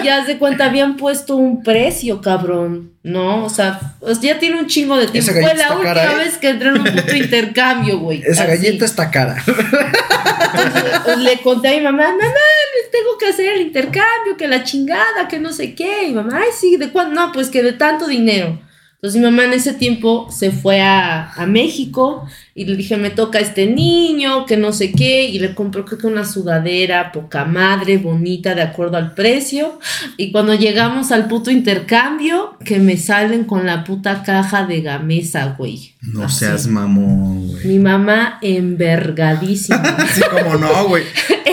Ya 0.04 0.26
se 0.26 0.38
cuenta, 0.38 0.66
habían 0.66 0.96
puesto 0.98 1.36
un 1.36 1.64
precio, 1.64 2.22
cabrón. 2.22 2.92
¿No? 3.04 3.46
O 3.46 3.50
sea, 3.50 3.96
pues 4.00 4.20
ya 4.22 4.40
tiene 4.40 4.60
un 4.60 4.68
chingo 4.68 4.96
de 4.98 5.08
tiempo. 5.08 5.32
Esa 5.32 5.34
Fue 5.34 5.42
galleta 5.42 5.70
la 5.70 5.76
última 5.76 5.94
cara, 5.94 6.14
¿eh? 6.14 6.16
vez 6.18 6.38
que 6.38 6.50
entré 6.50 6.70
en 6.70 6.78
un 6.80 6.84
puto 6.84 7.16
intercambio, 7.16 8.00
güey. 8.00 8.22
Esa 8.26 8.44
Así. 8.44 8.52
galleta 8.52 8.86
está 8.86 9.12
cara. 9.12 9.36
Entonces, 9.46 11.18
le 11.20 11.40
conté 11.42 11.70
a 11.70 11.72
mi 11.72 11.82
mamá, 11.82 12.04
mamá, 12.10 12.34
tengo 12.92 13.18
que 13.20 13.28
hacer 13.28 13.54
el 13.56 13.62
intercambio, 13.62 14.38
que 14.38 14.48
la 14.48 14.64
chingada, 14.64 15.28
que 15.30 15.40
no 15.40 15.52
sé 15.52 15.74
qué. 15.76 16.08
Y 16.08 16.14
mamá, 16.14 16.40
ay, 16.44 16.50
sí, 16.58 16.78
¿de 16.78 16.90
cuánto? 16.90 17.14
No, 17.16 17.32
pues 17.32 17.50
que 17.50 17.64
de 17.64 17.74
tanto 17.74 18.08
dinero. 18.08 18.60
Entonces 18.98 19.22
mi 19.22 19.28
mamá 19.28 19.46
en 19.46 19.54
ese 19.54 19.74
tiempo 19.74 20.28
se 20.32 20.50
fue 20.50 20.82
a, 20.82 21.32
a 21.32 21.46
México 21.46 22.26
y 22.56 22.66
le 22.66 22.76
dije, 22.76 22.98
me 22.98 23.12
toca 23.12 23.38
este 23.38 23.68
niño, 23.68 24.48
que 24.48 24.58
no 24.58 24.74
sé 24.74 24.92
qué, 24.92 25.26
y 25.26 25.38
le 25.38 25.54
compró 25.54 25.86
creo 25.86 26.00
que 26.00 26.08
una 26.08 26.26
sudadera 26.26 27.12
poca 27.12 27.46
madre, 27.46 28.00
bonita, 28.00 28.56
de 28.56 28.64
acuerdo 28.64 28.98
al 28.98 29.14
precio. 29.14 29.78
Y 30.18 30.32
cuando 30.32 30.56
llegamos 30.56 31.12
al 31.12 31.28
puto 31.28 31.52
intercambio, 31.52 32.58
que 32.66 32.80
me 32.80 32.98
salen 32.98 33.44
con 33.44 33.68
la 33.68 33.84
puta 33.84 34.24
caja 34.24 34.66
de 34.66 34.82
gamesa, 34.82 35.54
güey. 35.56 35.94
No 36.02 36.24
Así. 36.24 36.40
seas 36.40 36.66
mamón, 36.66 37.50
güey. 37.50 37.68
Mi 37.68 37.78
mamá 37.78 38.40
envergadísima. 38.42 39.78
Así 40.00 40.22
como 40.22 40.56
no, 40.58 40.88
güey. 40.88 41.04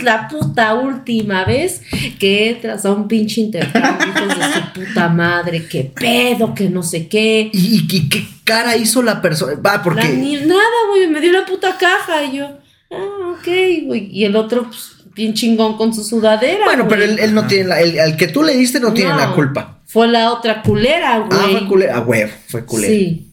Es 0.00 0.04
la 0.04 0.28
puta 0.28 0.74
última 0.74 1.44
vez 1.44 1.82
que 2.18 2.50
entras 2.50 2.84
a 2.84 2.92
un 2.92 3.06
pinche 3.08 3.40
intercambio, 3.40 4.08
hijos 4.08 4.28
de 4.38 4.44
su 4.44 4.72
puta 4.86 5.08
madre, 5.08 5.66
qué 5.68 5.84
pedo, 5.94 6.54
que 6.54 6.68
no 6.70 6.82
sé 6.82 7.08
qué. 7.08 7.50
¿Y, 7.52 7.86
y 7.90 8.08
qué- 8.08 8.26
cara 8.44 8.76
hizo 8.76 9.02
la 9.02 9.22
persona? 9.22 9.54
Va, 9.64 9.82
porque. 9.82 10.08
ni- 10.08 10.36
nada, 10.36 10.64
güey, 10.90 11.06
me 11.08 11.20
dio 11.20 11.32
la 11.32 11.46
puta 11.46 11.76
caja 11.78 12.24
y 12.24 12.36
yo, 12.38 12.46
ah, 12.90 13.34
ok, 13.38 13.46
güey. 13.86 14.08
Y 14.12 14.24
el 14.24 14.34
otro, 14.36 14.64
pues, 14.64 14.96
bien 15.14 15.34
chingón 15.34 15.76
con 15.76 15.94
su 15.94 16.02
sudadera. 16.02 16.64
Bueno, 16.64 16.86
pero 16.88 17.04
él, 17.04 17.18
él 17.18 17.34
no 17.34 17.46
tiene 17.46 17.64
la. 17.68 17.80
el- 17.80 17.98
al 18.00 18.16
que 18.16 18.26
tú 18.28 18.42
le 18.42 18.56
diste 18.56 18.80
no, 18.80 18.92
tiene 18.92 19.14
la 19.14 19.32
culpa. 19.34 19.78
Fue 19.86 20.06
la 20.08 20.32
otra 20.32 20.62
culera, 20.62 21.18
güey. 21.18 21.30
Ah, 21.32 21.48
fue 21.50 21.66
culera. 21.66 21.96
Ah, 21.96 22.00
güey, 22.00 22.26
fue 22.48 22.64
culera. 22.64 22.92
Sí. 22.92 23.26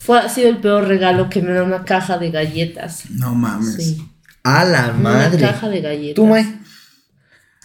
Fue, 0.00 0.18
ha 0.18 0.28
sido 0.28 0.48
el 0.48 0.58
peor 0.58 0.86
regalo 0.86 1.28
que 1.28 1.42
me 1.42 1.52
da 1.52 1.64
una 1.64 1.84
caja 1.84 2.18
de 2.18 2.30
galletas. 2.30 3.10
No 3.10 3.34
mames. 3.34 3.74
Sí. 3.74 4.02
A 4.48 4.64
la 4.64 4.92
madre. 4.92 5.36
Una 5.36 5.52
caja 5.52 5.68
de 5.68 5.80
galletas. 5.82 6.14
Tú, 6.14 6.26
May. 6.26 6.58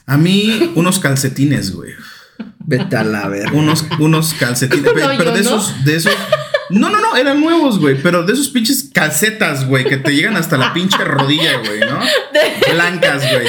A 0.05 0.17
mí, 0.17 0.73
unos 0.75 0.99
calcetines, 0.99 1.73
güey. 1.73 1.91
Vete 2.59 2.97
a 2.97 3.05
la 3.05 3.29
verga. 3.29 3.53
Unos, 3.53 3.85
unos 3.99 4.33
calcetines. 4.33 4.83
No, 4.93 5.17
pero 5.17 5.31
de 5.31 5.43
no. 5.43 5.49
esos, 5.49 5.85
de 5.85 5.95
esos. 5.95 6.13
No, 6.69 6.89
no, 6.89 6.99
no, 6.99 7.15
eran 7.15 7.39
nuevos, 7.39 7.79
güey. 7.79 8.01
Pero 8.01 8.23
de 8.23 8.33
esos 8.33 8.49
pinches 8.49 8.89
calcetas, 8.93 9.65
güey, 9.65 9.85
que 9.85 9.95
te 9.95 10.13
llegan 10.13 10.35
hasta 10.35 10.57
la 10.57 10.73
pinche 10.73 10.97
rodilla, 10.97 11.59
güey, 11.59 11.79
¿no? 11.79 12.01
Blancas, 12.73 13.23
güey. 13.31 13.47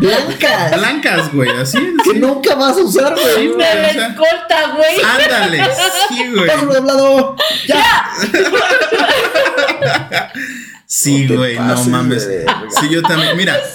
Blancas. 0.00 0.78
Blancas, 0.78 1.32
güey, 1.34 1.50
así. 1.50 1.78
Que 2.04 2.12
sí. 2.12 2.18
nunca 2.18 2.54
vas 2.54 2.78
a 2.78 2.80
usar, 2.80 3.14
güey. 3.14 3.48
Me 3.48 3.54
o 3.54 3.58
sea, 3.58 4.08
escolta, 4.08 4.68
güey. 4.74 5.00
Ándale, 5.04 5.62
sí, 6.08 6.26
güey. 6.34 6.46
De 6.46 6.76
hablado. 6.76 7.36
Ya. 7.66 8.12
Sí, 10.86 11.26
güey, 11.26 11.58
no 11.58 11.82
de 11.84 11.90
mames. 11.90 12.28
Sí, 12.80 12.88
yo 12.90 13.02
también. 13.02 13.36
Mira. 13.36 13.58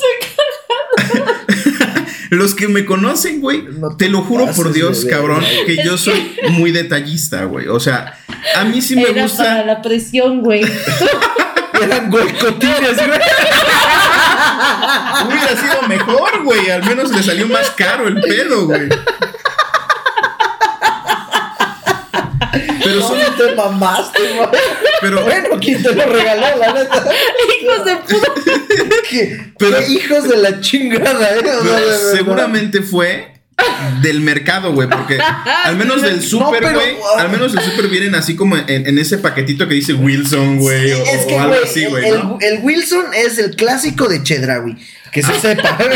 Los 2.31 2.55
que 2.55 2.69
me 2.69 2.85
conocen, 2.85 3.41
güey, 3.41 3.63
No 3.63 3.89
te 3.89 4.05
te 4.05 4.09
lo 4.09 4.21
juro 4.21 4.47
por 4.53 4.71
Dios, 4.71 5.05
cabrón, 5.09 5.43
que 5.65 5.83
yo 5.83 5.97
soy 5.97 6.33
muy 6.51 6.71
detallista, 6.71 7.43
güey. 7.43 7.67
O 7.67 7.79
sea, 7.79 8.17
a 8.55 8.63
mí 8.63 8.81
sí 8.81 8.95
me 8.95 9.01
Era 9.03 9.11
para 9.11 9.23
gusta. 9.23 9.65
la 9.65 9.81
presión, 9.81 10.41
güey. 10.41 10.61
Eran 11.81 12.09
golcotines, 12.09 12.95
güey. 12.95 13.19
Hubiera 15.27 15.57
sido 15.59 15.81
mejor, 15.89 16.43
güey. 16.43 16.69
Al 16.69 16.83
menos 16.85 17.11
le 17.11 17.21
salió 17.21 17.47
más 17.47 17.69
caro 17.71 18.07
el 18.07 18.21
pedo, 18.21 18.67
güey. 18.67 18.87
Pero 22.83 23.01
son. 23.07 23.17
No 23.19 23.25
te 23.35 23.55
mamaste, 23.55 24.19
güey. 24.35 24.49
Pero, 25.01 25.23
Bueno, 25.23 25.49
¿quién 25.59 25.81
te 25.83 25.93
lo 25.93 26.05
regaló, 26.05 26.57
la 26.57 26.73
neta? 26.73 27.05
Hijos 27.61 27.85
de 27.85 27.95
puta. 27.97 28.27
¿Qué? 29.09 29.39
Pero- 29.57 29.77
Qué 29.79 29.91
hijos 29.91 30.27
de 30.29 30.37
la 30.37 30.59
chingada, 30.61 31.35
¿eh? 31.35 31.39
Pero 31.41 31.61
seguramente 32.15 32.81
fue 32.81 33.27
del 34.01 34.21
mercado, 34.21 34.73
güey, 34.73 34.87
porque 34.89 35.19
al 35.65 35.75
menos 35.75 36.01
del 36.01 36.19
pero- 36.19 36.73
güey, 36.73 36.95
al 37.17 37.29
menos 37.29 37.53
del 37.53 37.63
súper 37.63 37.87
vienen 37.89 38.15
así 38.15 38.35
como 38.35 38.57
en, 38.57 38.67
en 38.87 38.97
ese 38.97 39.19
paquetito 39.19 39.67
que 39.67 39.75
dice 39.75 39.93
Wilson, 39.93 40.57
güey, 40.57 40.91
o, 40.93 41.03
Es 41.05 41.25
que, 41.27 41.35
o 41.35 41.39
algo 41.41 41.55
así, 41.63 41.85
güey, 41.85 42.07
el- 42.09 42.19
¿no? 42.19 42.37
el 42.41 42.59
Wilson 42.63 43.05
es 43.13 43.37
el 43.37 43.55
clásico 43.55 44.07
de 44.07 44.23
Chedraui. 44.23 44.77
Que 45.11 45.21
se 45.21 45.33
sepa. 45.39 45.77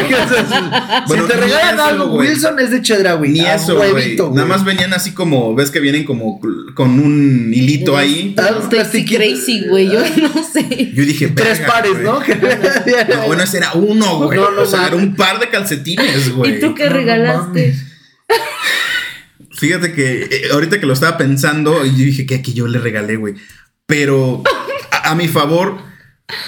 Bueno, 1.08 1.24
si 1.28 1.34
te 1.34 1.38
regalan 1.38 1.80
algo. 1.80 2.18
Wilson 2.18 2.60
es 2.60 2.72
de 2.72 2.82
Chedraui. 2.82 3.30
Ni 3.30 3.40
eso, 3.46 3.76
güey. 3.76 4.18
Nada 4.18 4.46
más 4.46 4.66
venían 4.66 4.94
así 4.94 5.12
como, 5.14 5.56
ves 5.56 5.72
que 5.72 5.80
vienen 5.80 6.04
como 6.04 6.40
con 6.74 7.00
un 7.00 7.52
hilito 7.54 7.96
ahí. 7.96 8.36
Ah, 8.38 8.60
Taxi 8.70 9.06
Crazy, 9.06 9.68
güey. 9.70 9.90
Yo 9.90 10.00
no 10.00 10.44
sé. 10.44 10.92
Yo 10.94 11.06
dije, 11.06 11.28
Tres 11.30 11.60
"Verga, 11.60 11.74
pares, 11.74 11.92
güey". 11.94 12.04
¿no? 12.06 13.16
No, 13.16 13.28
bueno, 13.28 13.44
ese 13.44 13.58
era 13.58 13.74
uno, 13.74 14.20
güey. 14.20 14.38
No, 14.40 14.52
no 14.52 14.62
o 14.64 14.66
sea, 14.66 14.88
era 14.88 14.96
un 14.96 15.16
par 15.16 15.40
de 15.40 15.50
calcetines, 15.50 16.34
güey. 16.34 16.58
¿Y 16.58 16.60
tú 16.60 16.74
qué 16.76 16.90
regalaste? 16.90 17.76
Fíjate 19.52 19.94
que 19.94 20.24
eh, 20.24 20.42
ahorita 20.52 20.80
que 20.80 20.86
lo 20.86 20.94
estaba 20.94 21.18
pensando, 21.18 21.86
yo 21.86 21.92
dije 21.92 22.26
que 22.26 22.36
aquí 22.36 22.54
yo 22.54 22.68
le 22.68 22.80
regalé, 22.80 23.16
güey. 23.16 23.36
Pero 23.86 24.44
a, 24.92 25.12
a 25.12 25.16
mi 25.16 25.28
favor, 25.28 25.78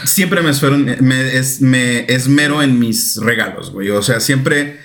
siempre 0.06 0.42
me 0.42 0.50
esmero, 0.52 0.78
me, 0.78 1.38
es- 1.38 1.62
me 1.62 2.06
esmero 2.12 2.62
en 2.62 2.80
mis 2.80 3.18
regalos, 3.18 3.72
güey. 3.72 3.90
O 3.90 4.02
sea, 4.02 4.20
siempre. 4.20 4.80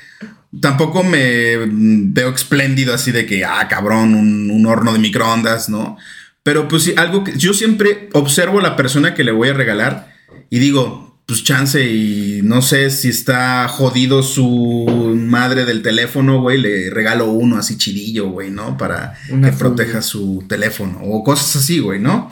Tampoco 0.61 1.03
me 1.03 1.57
veo 1.67 2.29
espléndido 2.29 2.93
así 2.93 3.11
de 3.11 3.25
que, 3.25 3.43
ah, 3.43 3.69
cabrón, 3.69 4.15
un, 4.15 4.51
un 4.51 4.67
horno 4.67 4.93
de 4.93 4.99
microondas, 4.99 5.71
¿no? 5.71 5.97
Pero 6.43 6.69
pues 6.69 6.83
sí, 6.83 6.93
algo 6.99 7.25
que 7.25 7.39
yo 7.39 7.55
siempre 7.55 8.11
observo 8.13 8.59
a 8.59 8.63
la 8.63 8.77
persona 8.77 9.15
que 9.15 9.25
le 9.25 9.33
voy 9.33 9.49
a 9.49 9.55
regalar 9.55 10.13
y 10.51 10.59
digo, 10.59 11.23
pues 11.25 11.43
chance 11.43 11.83
y 11.83 12.41
no 12.45 12.61
sé 12.61 12.91
si 12.91 13.09
está 13.09 13.67
jodido 13.69 14.23
su 14.23 15.15
madre 15.17 15.65
del 15.65 15.81
teléfono, 15.81 16.43
güey, 16.43 16.59
le 16.59 16.91
regalo 16.91 17.31
uno 17.31 17.57
así 17.57 17.79
chidillo, 17.79 18.29
güey, 18.29 18.51
¿no? 18.51 18.77
Para 18.77 19.15
Una 19.31 19.51
que 19.53 19.57
proteja 19.57 20.03
su 20.03 20.45
teléfono 20.47 20.99
o 21.03 21.25
cosas 21.25 21.57
así, 21.57 21.79
güey, 21.79 21.99
¿no? 21.99 22.29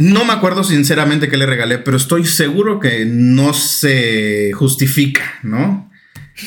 No 0.00 0.24
me 0.24 0.32
acuerdo 0.32 0.64
sinceramente 0.64 1.28
qué 1.28 1.36
le 1.36 1.44
regalé, 1.46 1.76
pero 1.78 1.96
estoy 1.96 2.24
seguro 2.26 2.80
que 2.80 3.04
no 3.04 3.52
se 3.52 4.50
justifica, 4.54 5.22
¿no? 5.42 5.90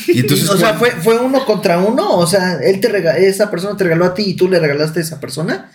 Y 0.08 0.18
entonces, 0.20 0.50
o 0.50 0.56
sea, 0.56 0.74
¿fue, 0.74 0.90
¿fue 0.90 1.18
uno 1.18 1.44
contra 1.44 1.78
uno? 1.78 2.16
O 2.16 2.26
sea, 2.26 2.54
él 2.62 2.80
te 2.80 2.88
rega- 2.88 3.16
esa 3.16 3.50
persona 3.50 3.76
te 3.76 3.84
regaló 3.84 4.06
a 4.06 4.14
ti 4.14 4.22
y 4.30 4.34
tú 4.36 4.48
le 4.48 4.58
regalaste 4.58 4.98
a 4.98 5.02
esa 5.02 5.20
persona. 5.20 5.70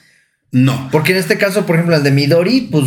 no. 0.51 0.89
Porque 0.91 1.13
en 1.13 1.19
este 1.19 1.37
caso, 1.37 1.65
por 1.65 1.75
ejemplo, 1.77 1.95
el 1.95 2.03
de 2.03 2.11
Midori, 2.11 2.67
pues, 2.71 2.83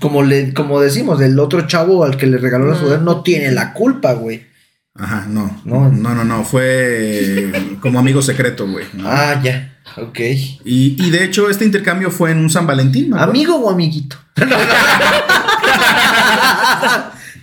como 0.00 0.22
le, 0.22 0.54
como 0.54 0.80
decimos, 0.80 1.20
el 1.20 1.38
otro 1.38 1.66
chavo 1.66 2.04
al 2.04 2.16
que 2.16 2.26
le 2.26 2.38
regaló 2.38 2.66
la 2.66 2.78
sudadera 2.78 3.02
no 3.02 3.22
tiene 3.22 3.50
la 3.52 3.72
culpa, 3.74 4.14
güey. 4.14 4.46
Ajá, 4.94 5.26
no. 5.28 5.60
No. 5.66 5.90
No, 5.90 6.14
no, 6.14 6.24
no. 6.24 6.44
Fue 6.44 7.52
como 7.80 7.98
amigo 7.98 8.22
secreto, 8.22 8.66
güey. 8.66 8.86
¿no? 8.94 9.04
Ah, 9.06 9.40
ya. 9.42 9.76
Ok. 9.96 10.18
Y, 10.20 10.96
y 11.04 11.10
de 11.10 11.24
hecho, 11.24 11.50
este 11.50 11.64
intercambio 11.64 12.10
fue 12.10 12.30
en 12.30 12.38
un 12.38 12.50
San 12.50 12.66
Valentín, 12.66 13.10
¿me 13.10 13.16
acuerdo? 13.16 13.30
¿Amigo 13.32 13.56
o 13.56 13.70
amiguito? 13.70 14.16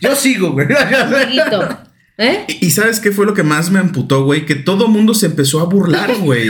Yo 0.02 0.16
sigo, 0.16 0.52
güey. 0.52 0.68
Amiguito. 0.74 1.68
¿Eh? 2.18 2.46
Y, 2.48 2.68
y 2.68 2.72
¿sabes 2.72 3.00
qué 3.00 3.12
fue 3.12 3.26
lo 3.26 3.34
que 3.34 3.44
más 3.44 3.70
me 3.70 3.80
emputó, 3.80 4.24
güey? 4.26 4.46
Que 4.46 4.56
todo 4.56 4.88
mundo 4.88 5.14
se 5.14 5.28
empezó 5.28 5.60
a 5.62 5.66
burlar, 5.66 6.16
güey. 6.16 6.50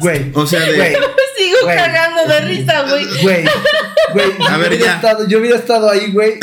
Güey. 0.00 0.30
O 0.34 0.46
sea, 0.46 0.60
de- 0.60 0.76
Güey. 0.76 0.92
Sigo 1.36 1.56
Güey. 1.64 1.76
cagando 1.76 2.26
de 2.28 2.40
risa, 2.42 2.82
güey. 2.88 3.04
Güey. 3.22 3.44
Güey. 4.12 4.26
A 4.48 4.52
yo 4.54 4.58
ver, 4.58 4.78
ya. 4.78 4.94
Estado, 4.96 5.26
yo 5.28 5.38
hubiera 5.40 5.56
estado 5.56 5.90
ahí, 5.90 6.12
güey. 6.12 6.34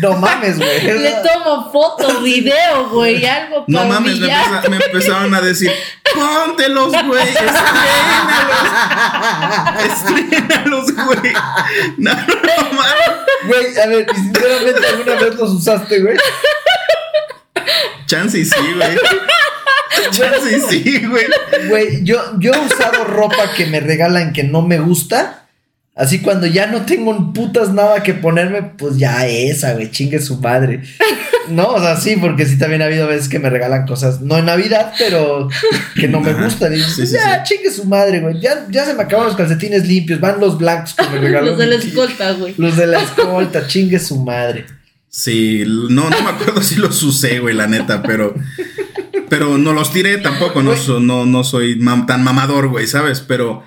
No 0.00 0.12
mames, 0.16 0.56
güey. 0.58 0.80
Le 1.02 1.12
tomo 1.22 1.70
foto, 1.70 2.20
video, 2.20 2.88
güey, 2.90 3.24
algo 3.26 3.64
No 3.66 3.78
para 3.78 3.88
mames, 3.90 4.18
me, 4.18 4.26
empeza- 4.26 4.68
me 4.68 4.76
empezaron 4.76 5.34
a 5.34 5.40
decir, 5.40 5.70
póntelos, 6.14 6.92
güey, 7.06 7.22
estrénalos, 9.84 9.84
estrénalos, 9.84 10.94
güey. 10.94 11.32
No, 11.98 12.12
no, 12.12 12.18
no 12.26 12.72
mames. 12.72 13.10
Güey, 13.46 13.78
a 13.78 13.86
ver, 13.86 14.06
y 14.10 14.14
sinceramente, 14.16 14.86
¿alguna 14.86 15.14
vez 15.14 15.34
los 15.36 15.50
usaste, 15.50 16.00
güey? 16.00 16.16
Chance 18.06 18.38
y 18.38 18.44
sí, 18.44 18.56
güey. 18.76 18.98
Chance 20.10 20.56
y 20.56 20.60
sí, 20.60 21.06
güey. 21.06 21.26
Güey, 21.68 22.04
yo, 22.04 22.20
yo 22.38 22.52
he 22.52 22.58
usado 22.60 23.04
ropa 23.04 23.52
que 23.56 23.66
me 23.66 23.80
regalan 23.80 24.32
que 24.32 24.44
no 24.44 24.62
me 24.62 24.78
gusta. 24.78 25.43
Así 25.96 26.18
cuando 26.20 26.46
ya 26.48 26.66
no 26.66 26.82
tengo 26.86 27.32
putas 27.32 27.72
nada 27.72 28.02
que 28.02 28.14
ponerme, 28.14 28.62
pues 28.62 28.96
ya 28.98 29.26
esa, 29.28 29.74
güey, 29.74 29.90
chingue 29.90 30.20
su 30.20 30.38
madre. 30.38 30.82
No, 31.46 31.66
o 31.74 31.78
sea, 31.78 31.98
sí, 31.98 32.16
porque 32.18 32.46
sí 32.46 32.56
también 32.56 32.80
ha 32.80 32.86
habido 32.86 33.06
veces 33.06 33.28
que 33.28 33.38
me 33.38 33.50
regalan 33.50 33.86
cosas, 33.86 34.22
no 34.22 34.38
en 34.38 34.46
Navidad, 34.46 34.94
pero 34.98 35.50
que 35.94 36.08
no 36.08 36.20
me 36.22 36.32
gustan. 36.32 36.72
Y 36.72 36.78
Sí, 36.78 36.92
pues 36.96 37.10
sí, 37.10 37.16
ya, 37.16 37.42
chingue 37.42 37.70
su 37.70 37.84
madre, 37.84 38.20
güey. 38.20 38.40
Ya, 38.40 38.66
ya 38.70 38.86
se 38.86 38.94
me 38.94 39.02
acabaron 39.02 39.26
los 39.28 39.36
calcetines 39.36 39.86
limpios, 39.86 40.20
van 40.20 40.40
los 40.40 40.56
blancos 40.56 40.94
que 40.94 41.06
me 41.06 41.18
regalan. 41.20 41.50
Los 41.50 41.58
de 41.58 41.66
la 41.66 41.74
escolta, 41.74 42.32
güey. 42.32 42.54
Los 42.56 42.78
de 42.78 42.86
la 42.86 42.98
escolta, 43.02 43.66
chingue 43.66 43.98
su 43.98 44.24
madre. 44.24 44.64
Sí, 45.10 45.64
no, 45.66 46.08
no 46.08 46.22
me 46.22 46.30
acuerdo 46.30 46.62
si 46.62 46.76
los 46.76 47.02
usé, 47.02 47.40
güey, 47.40 47.54
la 47.54 47.66
neta, 47.66 48.02
pero. 48.02 48.34
Pero 49.28 49.58
no 49.58 49.74
los 49.74 49.92
tiré 49.92 50.16
tampoco, 50.16 50.62
no, 50.62 50.74
so- 50.76 51.00
no, 51.00 51.26
no 51.26 51.44
soy 51.44 51.78
mam- 51.78 52.06
tan 52.06 52.24
mamador, 52.24 52.68
güey, 52.68 52.86
¿sabes? 52.86 53.20
Pero, 53.20 53.62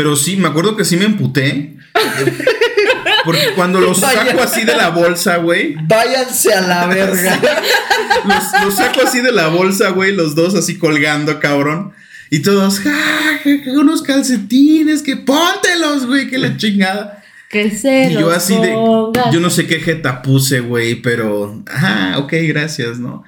pero 0.00 0.16
sí, 0.16 0.38
me 0.38 0.48
acuerdo 0.48 0.78
que 0.78 0.86
sí 0.86 0.96
me 0.96 1.04
emputé. 1.04 1.76
Porque 3.26 3.52
cuando 3.54 3.82
los 3.82 4.00
Vaya. 4.00 4.24
saco 4.24 4.40
así 4.40 4.64
de 4.64 4.74
la 4.74 4.88
bolsa, 4.88 5.36
güey, 5.36 5.74
Váyanse 5.86 6.54
a 6.54 6.62
la 6.62 6.86
verga. 6.86 7.38
los, 8.24 8.64
los 8.64 8.74
saco 8.76 9.02
así 9.06 9.20
de 9.20 9.30
la 9.30 9.48
bolsa, 9.48 9.90
güey, 9.90 10.12
los 10.12 10.34
dos 10.34 10.54
así 10.54 10.78
colgando, 10.78 11.38
cabrón. 11.38 11.92
Y 12.30 12.38
todos, 12.38 12.80
¡ah! 12.86 13.40
unos 13.66 14.00
calcetines, 14.00 15.02
que 15.02 15.16
póntelos, 15.16 16.06
güey, 16.06 16.30
que 16.30 16.38
la 16.38 16.56
chingada. 16.56 17.22
Que 17.50 17.70
se 17.70 18.06
Y 18.06 18.14
yo 18.14 18.20
los 18.20 18.36
así 18.38 18.54
de, 18.56 18.70
yo 18.70 19.40
no 19.40 19.50
sé 19.50 19.66
qué 19.66 19.80
jeta 19.80 20.22
puse, 20.22 20.60
güey, 20.60 20.94
pero, 20.94 21.62
ajá, 21.70 22.16
ok, 22.20 22.32
gracias, 22.44 22.98
¿no? 22.98 23.22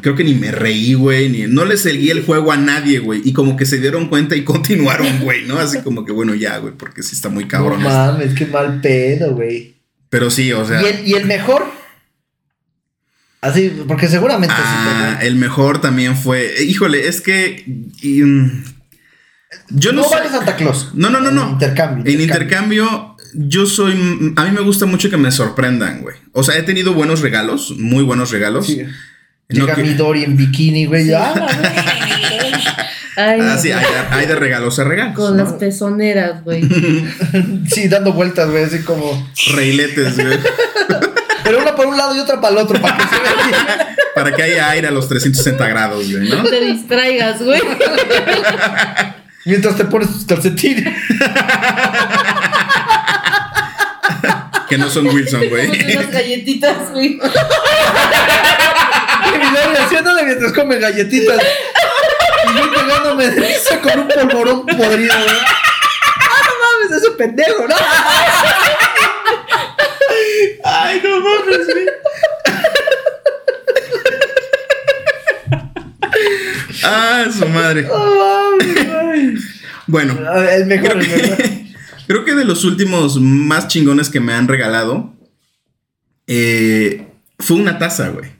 Creo 0.00 0.16
que 0.16 0.24
ni 0.24 0.34
me 0.34 0.50
reí, 0.50 0.94
güey, 0.94 1.28
ni, 1.28 1.42
no 1.46 1.64
le 1.64 1.76
seguí 1.76 2.10
el 2.10 2.24
juego 2.24 2.50
a 2.50 2.56
nadie, 2.56 2.98
güey, 2.98 3.22
y 3.24 3.32
como 3.32 3.56
que 3.56 3.66
se 3.66 3.78
dieron 3.78 4.08
cuenta 4.08 4.34
y 4.34 4.42
continuaron, 4.44 5.20
güey, 5.20 5.46
¿no? 5.46 5.58
Así 5.58 5.78
como 5.82 6.04
que, 6.04 6.12
bueno, 6.12 6.34
ya, 6.34 6.58
güey, 6.58 6.74
porque 6.76 7.02
sí 7.02 7.14
está 7.14 7.28
muy 7.28 7.44
No 7.44 7.50
cabrón. 7.50 7.80
esto. 7.80 7.88
mames, 7.88 8.34
qué 8.34 8.46
mal 8.46 8.80
pedo, 8.80 9.34
güey. 9.34 9.76
pero 10.08 10.30
sí, 10.30 10.52
o 10.52 10.64
sea, 10.66 10.82
¿Y 10.82 10.86
el, 10.86 11.08
y 11.08 11.14
el 11.14 11.26
mejor. 11.26 11.64
Así, 13.40 13.72
porque 13.86 14.08
seguramente 14.08 14.54
ah, 14.58 15.18
sí. 15.20 15.26
el 15.26 15.36
mejor 15.36 15.80
también 15.80 16.16
fue, 16.16 16.64
híjole, 16.64 17.06
es 17.06 17.20
que, 17.20 17.64
y, 18.02 18.22
mm, 18.22 18.64
yo 19.70 19.92
No, 19.92 20.02
no, 20.02 20.08
sé. 20.08 20.14
vale 20.16 20.30
Santa 20.30 20.56
Claus. 20.56 20.90
No, 20.94 21.10
no, 21.10 21.20
no, 21.20 21.30
no. 21.30 21.50
Intercambio. 21.50 22.12
En 22.12 22.20
intercambio, 22.20 23.16
yo 23.34 23.66
soy. 23.66 23.92
A 24.36 24.44
mí 24.44 24.50
me 24.50 24.60
gusta 24.62 24.86
mucho 24.86 25.10
que 25.10 25.16
me 25.16 25.30
sorprendan, 25.30 26.02
güey. 26.02 26.16
O 26.32 26.42
sea, 26.42 26.56
he 26.58 26.62
tenido 26.62 26.92
buenos 26.92 27.20
regalos, 27.20 27.74
muy 27.78 28.02
buenos 28.02 28.32
regalos. 28.32 28.66
Sí. 28.66 28.82
No 29.48 29.60
Llega 29.60 29.74
que- 29.76 29.82
Midori 29.82 30.24
en 30.24 30.36
bikini, 30.36 30.86
güey. 30.86 31.12
Ah, 31.14 31.32
Ay, 33.18 33.40
Ah, 33.40 33.56
sí, 33.56 33.72
hay, 33.72 33.84
hay 34.10 34.26
de 34.26 34.34
regalos 34.34 34.78
a 34.78 34.84
regalos. 34.84 35.14
con 35.14 35.36
¿no? 35.36 35.42
las 35.44 35.54
pezoneras, 35.54 36.44
güey. 36.44 36.62
sí, 37.70 37.88
dando 37.88 38.12
vueltas, 38.12 38.50
güey, 38.50 38.64
así 38.64 38.80
como. 38.82 39.26
Reiletes, 39.54 40.16
güey. 40.22 40.38
Pero 41.44 41.60
una 41.62 41.74
por 41.76 41.86
un 41.86 41.96
lado 41.96 42.14
y 42.14 42.18
otra 42.18 42.40
para 42.40 42.52
el 42.54 42.58
otro, 42.58 42.78
para 42.80 42.96
que 42.98 43.04
se 43.04 43.22
vea 43.22 43.32
bien. 43.46 43.56
para 44.16 44.32
que 44.32 44.42
haya 44.42 44.68
aire 44.70 44.88
a 44.88 44.90
los 44.90 45.08
360 45.08 45.66
grados, 45.68 46.10
güey, 46.10 46.28
¿no? 46.28 46.42
No 46.42 46.44
te 46.50 46.60
distraigas, 46.60 47.40
güey. 47.42 47.62
Mientras 49.44 49.76
te 49.76 49.84
pones 49.84 50.10
tus 50.12 50.24
calcetines. 50.26 50.92
Que 54.68 54.76
no 54.76 54.90
son 54.90 55.06
Wilson, 55.06 55.48
güey. 55.48 55.68
Unas 55.96 56.10
galletitas, 56.10 56.90
güey. 56.90 57.20
Haciéndole 59.86 60.22
mientras 60.24 60.52
come 60.52 60.78
galletitas. 60.78 61.38
Y 61.38 62.56
yo 62.58 62.72
pegándome 62.72 63.28
de 63.28 63.40
risa 63.48 63.80
con 63.80 64.00
un 64.00 64.08
polvorón 64.08 64.66
podrido, 64.66 65.14
güey. 65.14 65.38
Ah, 66.20 66.40
no 66.46 66.54
mames, 66.90 67.02
ese 67.02 67.10
pendejo, 67.12 67.66
¿no? 67.68 67.74
Ay, 70.64 71.00
no 71.02 71.20
mames, 71.20 71.66
güey. 71.66 71.86
Ah, 76.84 77.24
su 77.36 77.46
madre. 77.48 77.82
No 77.82 78.14
mames. 78.16 79.40
Bueno, 79.86 80.14
El 80.50 80.66
mejor, 80.66 80.90
creo 80.90 81.00
el 81.00 81.08
mejor. 81.08 81.36
que, 81.36 81.66
creo 82.06 82.24
que 82.24 82.34
de 82.34 82.44
los 82.44 82.64
últimos 82.64 83.20
más 83.20 83.68
chingones 83.68 84.08
que 84.10 84.20
me 84.20 84.34
han 84.34 84.48
regalado 84.48 85.14
eh, 86.26 87.06
fue 87.38 87.56
una 87.56 87.78
taza, 87.78 88.08
güey. 88.08 88.30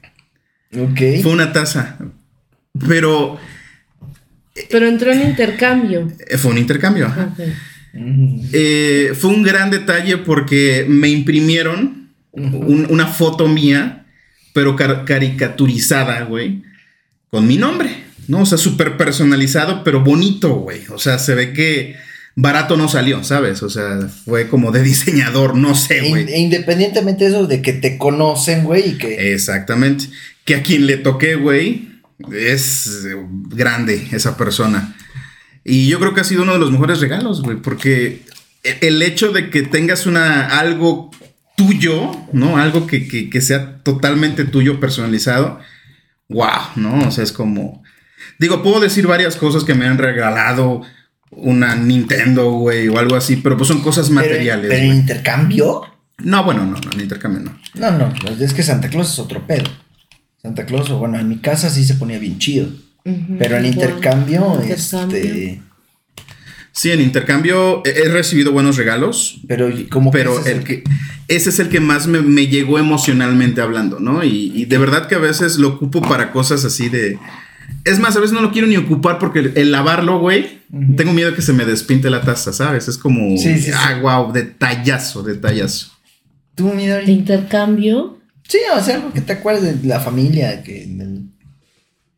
Ok. 0.79 1.23
Fue 1.23 1.33
una 1.33 1.53
taza. 1.53 1.97
Pero 2.87 3.39
Pero 4.71 4.87
entró 4.87 5.13
en 5.13 5.23
intercambio. 5.29 6.11
eh, 6.29 6.39
fue 6.39 6.51
un 6.53 6.59
intercambio. 6.59 7.07
ajá. 7.07 7.31
Ok. 7.33 7.47
Mm. 7.95 8.41
Eh, 8.53 9.13
fue 9.19 9.31
un 9.31 9.43
gran 9.43 9.71
detalle 9.71 10.19
porque 10.19 10.85
me 10.89 11.09
imprimieron 11.09 12.11
un- 12.33 12.87
una 12.91 13.07
foto 13.07 13.49
mía, 13.49 14.05
pero 14.53 14.77
car- 14.77 15.05
caricaturizada, 15.07 16.23
güey, 16.25 16.63
con 17.31 17.47
mi 17.47 17.57
nombre, 17.57 18.05
¿no? 18.29 18.41
O 18.41 18.47
sea, 18.47 18.59
súper 18.59 18.99
personalizado, 18.99 19.83
pero 19.83 20.03
bonito, 20.05 20.55
güey. 20.57 20.83
O 20.91 20.99
sea, 20.99 21.19
se 21.19 21.35
ve 21.35 21.53
que 21.55 21.97
barato 22.37 22.77
no 22.77 22.87
salió, 22.89 23.25
¿sabes? 23.25 23.63
O 23.63 23.71
sea, 23.71 24.09
fue 24.25 24.47
como 24.49 24.71
de 24.71 24.83
diseñador, 24.83 25.57
no 25.57 25.75
sé, 25.75 26.07
E- 26.07 26.09
güey. 26.11 26.33
e 26.33 26.39
independientemente 26.39 27.25
de 27.25 27.31
eso, 27.31 27.47
de 27.47 27.63
que 27.63 27.73
te 27.73 27.99
conocen, 27.99 28.63
güey, 28.65 28.91
y 28.91 28.99
que. 28.99 29.33
Exactamente. 29.35 30.05
Que 30.45 30.55
a 30.57 30.63
quien 30.63 30.87
le 30.87 30.97
toqué, 30.99 31.35
güey, 31.35 31.89
es 32.33 33.07
grande 33.51 34.09
esa 34.13 34.37
persona. 34.37 34.95
Y 35.65 35.89
yo 35.89 35.99
creo 35.99 36.15
que 36.15 36.21
ha 36.21 36.25
sido 36.25 36.43
uno 36.45 36.53
de 36.53 36.61
los 36.61 36.71
mejores 36.71 37.01
regalos, 37.01 37.43
güey, 37.43 37.57
porque 37.57 38.23
el 38.81 39.03
hecho 39.03 39.33
de 39.33 39.51
que 39.51 39.63
tengas 39.63 40.07
una 40.07 40.59
algo 40.61 41.11
tuyo, 41.57 42.13
¿no? 42.33 42.59
Algo 42.59 42.87
que, 42.87 43.09
que- 43.09 43.31
que 43.31 43.41
sea 43.41 43.79
totalmente 43.83 44.45
tuyo, 44.45 44.79
personalizado, 44.79 45.59
wow, 46.29 46.51
¿no? 46.77 47.09
O 47.09 47.11
sea, 47.11 47.25
es 47.25 47.33
como... 47.33 47.83
Digo, 48.39 48.63
puedo 48.63 48.81
decir 48.81 49.07
varias 49.07 49.37
cosas 49.37 49.65
que 49.65 49.75
me 49.75 49.87
han 49.87 49.97
regalado 49.99 50.83
una 51.31 51.75
Nintendo, 51.75 52.51
güey, 52.53 52.89
o 52.89 52.99
algo 52.99 53.17
así, 53.17 53.37
pero 53.37 53.57
pues 53.57 53.69
son 53.69 53.81
cosas 53.83 54.11
materiales. 54.11 54.69
Pero, 54.69 54.83
pero 54.83 54.95
intercambio. 54.95 55.83
No, 56.19 56.45
bueno, 56.45 56.65
no, 56.65 56.79
no, 56.79 56.93
en 56.93 57.01
intercambio 57.01 57.43
no. 57.43 57.59
No, 57.75 57.99
no, 57.99 58.13
pues 58.21 58.41
es 58.41 58.55
que 58.55 58.63
Santa 58.63 58.89
Claus 58.89 59.13
es 59.13 59.19
otro 59.19 59.47
pedo. 59.47 59.65
Santa 60.41 60.65
Claus, 60.65 60.89
o 60.91 60.99
bueno, 60.99 61.19
en 61.19 61.29
mi 61.29 61.39
casa 61.39 61.69
sí 61.71 61.85
se 61.85 61.95
ponía 61.95 62.19
bien 62.19 62.39
chido. 62.39 62.69
Pero 63.05 63.57
en 63.57 63.67
igual. 63.67 63.89
intercambio, 63.91 64.59
Intercambio. 64.63 65.19
este. 65.19 65.63
Sí, 66.73 66.91
en 66.91 67.01
intercambio 67.01 67.83
he 67.87 68.03
he 68.03 68.09
recibido 68.09 68.53
buenos 68.53 68.77
regalos, 68.77 69.41
Pero 69.49 69.71
como 69.91 70.11
que 70.11 70.19
pero 70.19 70.39
ese 70.39 70.51
es 70.51 70.57
el 70.57 70.65
que 70.65 70.85
ese 71.29 71.49
es 71.51 71.59
el 71.59 71.69
que 71.71 71.81
más 71.81 72.07
me, 72.07 72.21
me 72.21 72.49
llegó 72.49 72.79
emocionalmente 72.79 73.63
hablando, 73.63 73.99
¿no? 73.99 74.23
Y, 74.25 74.53
y 74.55 74.67
de 74.67 74.77
verdad 74.77 75.09
que 75.09 75.15
a 75.15 75.19
veces 75.19 75.57
lo 75.59 75.69
ocupo 75.69 76.03
para 76.03 76.33
cosas 76.33 76.65
así 76.65 76.89
de... 76.91 77.19
Es 77.85 77.99
más, 78.01 78.17
a 78.17 78.21
veces 78.21 78.35
no 78.35 78.43
lo 78.43 78.51
quiero 78.51 78.67
ni 78.67 78.77
ocupar 78.77 79.19
porque 79.19 79.39
el, 79.39 79.53
el 79.57 79.73
lavarlo, 79.73 80.19
güey, 80.19 80.61
tengo 80.97 81.13
miedo 81.13 81.35
que 81.35 81.43
se 81.43 81.53
me 81.53 81.65
despinte 81.65 82.11
la 82.11 82.23
taza, 82.23 82.53
¿sabes? 82.53 82.89
Es 82.89 82.99
como... 82.99 83.37
Sí, 83.39 83.55
sí, 83.55 83.61
sí. 83.61 83.71
ah, 83.73 84.01
wow, 84.03 84.33
detallazo, 84.33 85.23
detallazo. 85.23 85.93
Tú, 86.55 86.73
mi 86.73 86.87
De 86.87 87.05
intercambio. 87.05 88.19
Sí, 88.49 88.59
o 88.77 88.83
sea, 88.83 88.97
algo 88.97 89.13
que 89.13 89.21
te 89.21 89.35
acuerdes 89.35 89.83
de 89.83 89.89
la 89.89 90.01
familia, 90.01 90.63
que 90.63 90.85
en 90.85 91.01
el, 91.01 91.31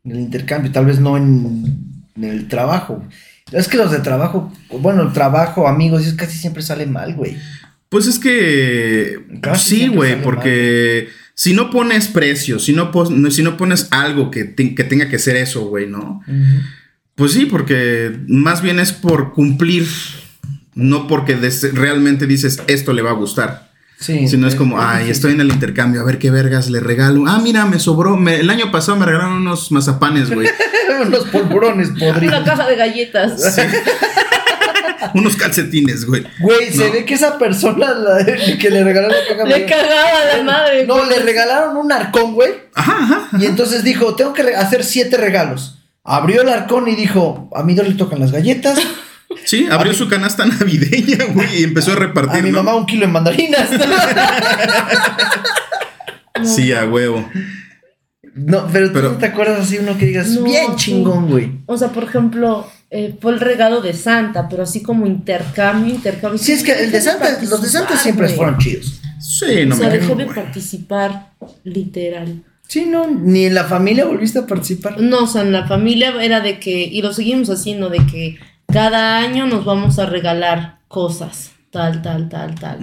en 0.05 0.11
el 0.11 0.19
intercambio, 0.19 0.71
tal 0.71 0.85
vez 0.85 0.99
no 0.99 1.17
en, 1.17 2.03
en 2.15 2.23
el 2.23 2.47
trabajo. 2.47 3.03
Es 3.51 3.67
que 3.67 3.77
los 3.77 3.91
de 3.91 3.99
trabajo, 3.99 4.51
bueno, 4.79 5.03
el 5.03 5.13
trabajo, 5.13 5.67
amigos, 5.67 6.05
es 6.05 6.13
casi 6.13 6.37
siempre 6.37 6.63
sale 6.63 6.85
mal, 6.85 7.15
güey. 7.15 7.37
Pues 7.89 8.05
es 8.07 8.19
que... 8.19 9.19
Casi 9.41 9.77
sí, 9.77 9.87
güey, 9.87 10.21
porque... 10.21 11.09
Si 11.41 11.53
no 11.53 11.69
pones 11.69 12.09
precio, 12.09 12.59
si 12.59 12.73
no, 12.73 12.91
no- 13.11 13.31
si 13.31 13.43
no 13.43 13.55
pones 13.55 13.87
algo 13.91 14.29
que, 14.29 14.43
te- 14.43 14.75
que 14.75 14.83
tenga 14.83 15.07
que 15.07 15.17
ser 15.19 15.37
eso, 15.37 15.61
güey, 15.69 15.87
¿no? 15.87 16.21
Pues 17.15 17.31
sí, 17.31 17.45
porque 17.45 18.13
más 18.27 18.61
bien 18.61 18.77
es 18.77 18.91
por 18.91 19.31
cumplir, 19.31 19.87
no 20.75 21.07
porque 21.07 21.37
realmente 21.73 22.27
dices 22.27 22.61
esto 22.67 22.91
le 22.91 23.03
va 23.03 23.11
a 23.11 23.13
gustar. 23.13 23.71
Sí. 24.01 24.27
Sino 24.27 24.47
es 24.49 24.55
como, 24.55 24.81
ay, 24.81 25.09
estoy 25.09 25.31
en 25.31 25.39
el 25.39 25.47
intercambio, 25.49 26.01
a 26.01 26.03
ver 26.03 26.19
qué 26.19 26.29
vergas 26.29 26.69
le 26.69 26.81
regalo. 26.81 27.23
Ah, 27.25 27.39
mira, 27.41 27.65
me 27.65 27.79
sobró. 27.79 28.17
me- 28.17 28.41
el 28.41 28.49
año 28.49 28.69
pasado 28.69 28.97
me 28.97 29.05
regalaron 29.05 29.35
unos 29.37 29.71
mazapanes, 29.71 30.29
güey. 30.29 30.45
Unos 31.07 31.23
polvorones 31.27 31.89
Una 31.95 31.99
podridos. 32.13 32.43
caja 32.43 32.67
de 32.67 32.75
galletas. 32.75 33.55
Sí. 33.55 33.61
unos 35.13 35.35
calcetines, 35.35 36.05
güey. 36.05 36.25
Güey, 36.39 36.71
se 36.71 36.87
No. 36.87 36.91
ve 36.93 37.05
que 37.05 37.13
esa 37.13 37.37
persona 37.37 37.93
la- 37.93 38.25
que 38.59 38.69
le 38.69 38.83
regalaron 38.83 39.15
la 39.29 39.35
caja 39.37 39.49
Le 39.49 39.65
cagaba 39.65 40.25
la 40.37 40.43
madre. 40.43 40.85
No, 40.85 41.05
le 41.05 41.19
regalaron 41.19 41.77
un 41.77 41.91
arcón, 41.91 42.33
güey. 42.33 42.51
Ajá, 42.75 42.97
ajá. 43.01 43.29
Y 43.39 43.45
entonces 43.45 43.83
dijo, 43.83 44.15
tengo 44.15 44.33
que 44.33 44.41
hacer 44.55 44.83
siete 44.83 45.17
regalos. 45.17 45.75
Abrió 46.03 46.41
el 46.41 46.49
arcón 46.49 46.87
y 46.87 46.95
dijo, 46.95 47.49
a 47.55 47.63
mi 47.63 47.75
Dori 47.75 47.89
le 47.89 47.95
tocan 47.95 48.19
las 48.19 48.31
galletas, 48.31 48.79
Sí, 49.45 49.67
abrió 49.69 49.93
su 49.93 50.09
canasta 50.09 50.43
navideña, 50.47 51.25
güey, 51.33 51.59
y 51.61 51.63
empezó 51.63 51.91
a 51.91 51.95
repartir, 51.97 52.39
a 52.39 52.41
mi 52.43 52.49
¿no? 52.51 52.63
mamá 52.63 52.75
un 52.75 52.87
kilo 52.87 53.05
de 53.05 53.11
mandarinas. 53.13 53.69
Sí, 56.43 56.71
a 56.73 56.85
huevo. 56.85 57.29
No, 58.33 58.67
pero 58.71 58.91
tú 58.91 59.01
no 59.01 59.09
te 59.17 59.25
acuerdas 59.27 59.59
así 59.61 59.77
uno 59.77 59.97
que 59.97 60.05
digas, 60.05 60.29
No, 60.29 60.43
bien 60.43 60.75
chingón, 60.77 61.27
güey. 61.29 61.51
O 61.65 61.77
sea, 61.77 61.89
por 61.89 62.05
ejemplo, 62.05 62.67
eh, 62.91 63.15
fue 63.21 63.33
el 63.33 63.39
regalo 63.39 63.81
de 63.81 63.93
Santa, 63.93 64.47
pero 64.49 64.63
así 64.63 64.81
como 64.81 65.05
intercambio, 65.05 65.93
intercambio. 65.93 66.39
Sí, 66.39 66.53
es 66.53 66.63
que 66.63 66.71
el 66.71 66.91
de 66.91 67.01
Santa, 67.01 67.37
los 67.41 67.61
de 67.61 67.69
Santa 67.69 67.95
siempre 67.97 68.25
güey. 68.27 68.37
fueron 68.37 68.57
chidos. 68.57 68.99
Sí, 69.19 69.65
no 69.65 69.75
o 69.75 69.77
sea, 69.77 69.87
me 69.87 69.93
dejé 69.93 70.07
quejo, 70.07 70.17
de 70.17 70.25
güey. 70.25 70.35
participar, 70.35 71.31
literal. 71.63 72.43
Sí, 72.67 72.85
no, 72.85 73.07
ni 73.07 73.45
en 73.45 73.55
la 73.55 73.65
familia 73.65 74.05
volviste 74.05 74.39
a 74.39 74.47
participar. 74.47 74.99
No, 75.01 75.23
o 75.23 75.27
sea, 75.27 75.41
en 75.41 75.51
la 75.51 75.67
familia 75.67 76.21
era 76.21 76.39
de 76.39 76.59
que, 76.59 76.83
y 76.83 77.01
lo 77.01 77.13
seguimos 77.13 77.49
haciendo, 77.49 77.89
de 77.89 78.05
que 78.05 78.37
cada 78.67 79.17
año 79.17 79.45
nos 79.47 79.65
vamos 79.65 79.99
a 79.99 80.05
regalar 80.05 80.79
cosas, 80.87 81.51
tal, 81.71 82.01
tal, 82.01 82.29
tal, 82.29 82.55
tal. 82.55 82.79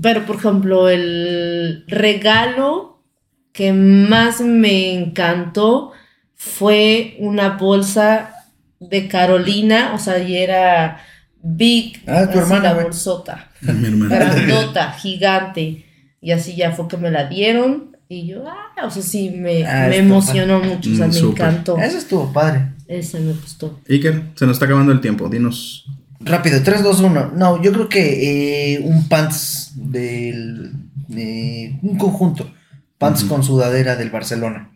Pero, 0.00 0.24
por 0.26 0.36
ejemplo, 0.36 0.88
el 0.88 1.84
regalo 1.86 3.02
que 3.52 3.72
más 3.72 4.40
me 4.40 4.92
encantó 4.94 5.92
fue 6.34 7.16
una 7.18 7.50
bolsa 7.50 8.39
de 8.80 9.06
Carolina, 9.08 9.92
o 9.94 9.98
sea, 9.98 10.18
y 10.18 10.36
era 10.36 10.98
big, 11.42 12.02
Ah, 12.06 12.24
tu 12.24 12.30
así 12.30 12.38
hermana, 12.38 12.74
la 12.74 12.82
bolsota, 12.82 13.50
Mi 13.60 13.86
hermana. 13.88 14.14
grandota, 14.16 14.92
gigante. 14.92 15.84
Y 16.22 16.32
así 16.32 16.54
ya 16.56 16.72
fue 16.72 16.88
que 16.88 16.96
me 16.96 17.10
la 17.10 17.28
dieron. 17.28 17.96
Y 18.08 18.26
yo, 18.26 18.44
ah, 18.48 18.84
o 18.86 18.90
sea, 18.90 19.02
sí, 19.02 19.30
me, 19.30 19.64
Ah, 19.66 19.86
me 19.88 19.98
emocionó 19.98 20.60
mucho, 20.60 20.90
o 20.90 20.94
sea, 20.96 21.06
Mm, 21.06 21.12
me 21.12 21.18
encantó. 21.20 21.78
Eso 21.78 21.98
estuvo 21.98 22.32
padre. 22.32 22.70
Ese 22.88 23.20
me 23.20 23.32
gustó. 23.34 23.78
Iker, 23.88 24.22
se 24.34 24.46
nos 24.46 24.56
está 24.56 24.64
acabando 24.66 24.90
el 24.92 25.00
tiempo, 25.00 25.28
dinos. 25.28 25.86
Rápido, 26.18 26.60
3, 26.62 26.82
2, 26.82 27.00
1. 27.00 27.32
No, 27.36 27.62
yo 27.62 27.72
creo 27.72 27.88
que 27.88 28.74
eh, 28.74 28.80
un 28.80 29.08
pants 29.08 29.72
del. 29.76 30.72
eh, 31.16 31.78
un 31.82 31.96
conjunto. 31.96 32.50
Pants 32.98 33.24
con 33.24 33.42
sudadera 33.42 33.96
del 33.96 34.10
Barcelona. 34.10 34.70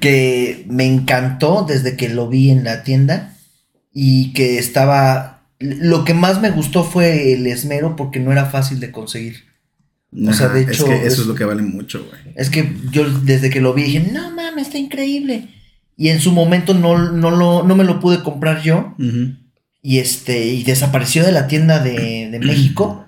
Que 0.00 0.64
me 0.68 0.84
encantó 0.86 1.64
desde 1.68 1.96
que 1.96 2.08
lo 2.08 2.28
vi 2.28 2.50
en 2.50 2.64
la 2.64 2.82
tienda. 2.82 3.36
Y 3.92 4.32
que 4.32 4.58
estaba. 4.58 5.42
Lo 5.58 6.04
que 6.04 6.14
más 6.14 6.40
me 6.40 6.50
gustó 6.50 6.82
fue 6.84 7.32
el 7.34 7.46
esmero 7.46 7.94
porque 7.94 8.18
no 8.20 8.32
era 8.32 8.46
fácil 8.46 8.80
de 8.80 8.90
conseguir. 8.90 9.44
O 10.26 10.32
sea, 10.32 10.48
de 10.48 10.62
es 10.62 10.68
hecho, 10.70 10.84
que 10.86 10.94
eso 10.96 11.06
es- 11.06 11.18
es 11.20 11.26
lo 11.26 11.34
que 11.34 11.44
vale 11.44 11.62
mucho, 11.62 12.04
güey. 12.04 12.34
Es 12.36 12.50
que 12.50 12.74
yo 12.90 13.08
desde 13.20 13.48
que 13.50 13.60
lo 13.60 13.72
vi 13.72 13.84
dije, 13.84 14.00
no 14.12 14.30
mames, 14.32 14.66
está 14.66 14.78
increíble. 14.78 15.48
Y 15.96 16.08
en 16.08 16.20
su 16.20 16.32
momento 16.32 16.74
no, 16.74 17.12
no, 17.12 17.30
lo, 17.30 17.62
no 17.62 17.76
me 17.76 17.84
lo 17.84 18.00
pude 18.00 18.22
comprar 18.22 18.62
yo. 18.62 18.94
Y 19.82 19.98
este, 19.98 20.46
y 20.46 20.62
desapareció 20.64 21.24
de 21.24 21.32
la 21.32 21.46
tienda 21.48 21.78
de, 21.82 22.28
de 22.30 22.38
México. 22.40 23.06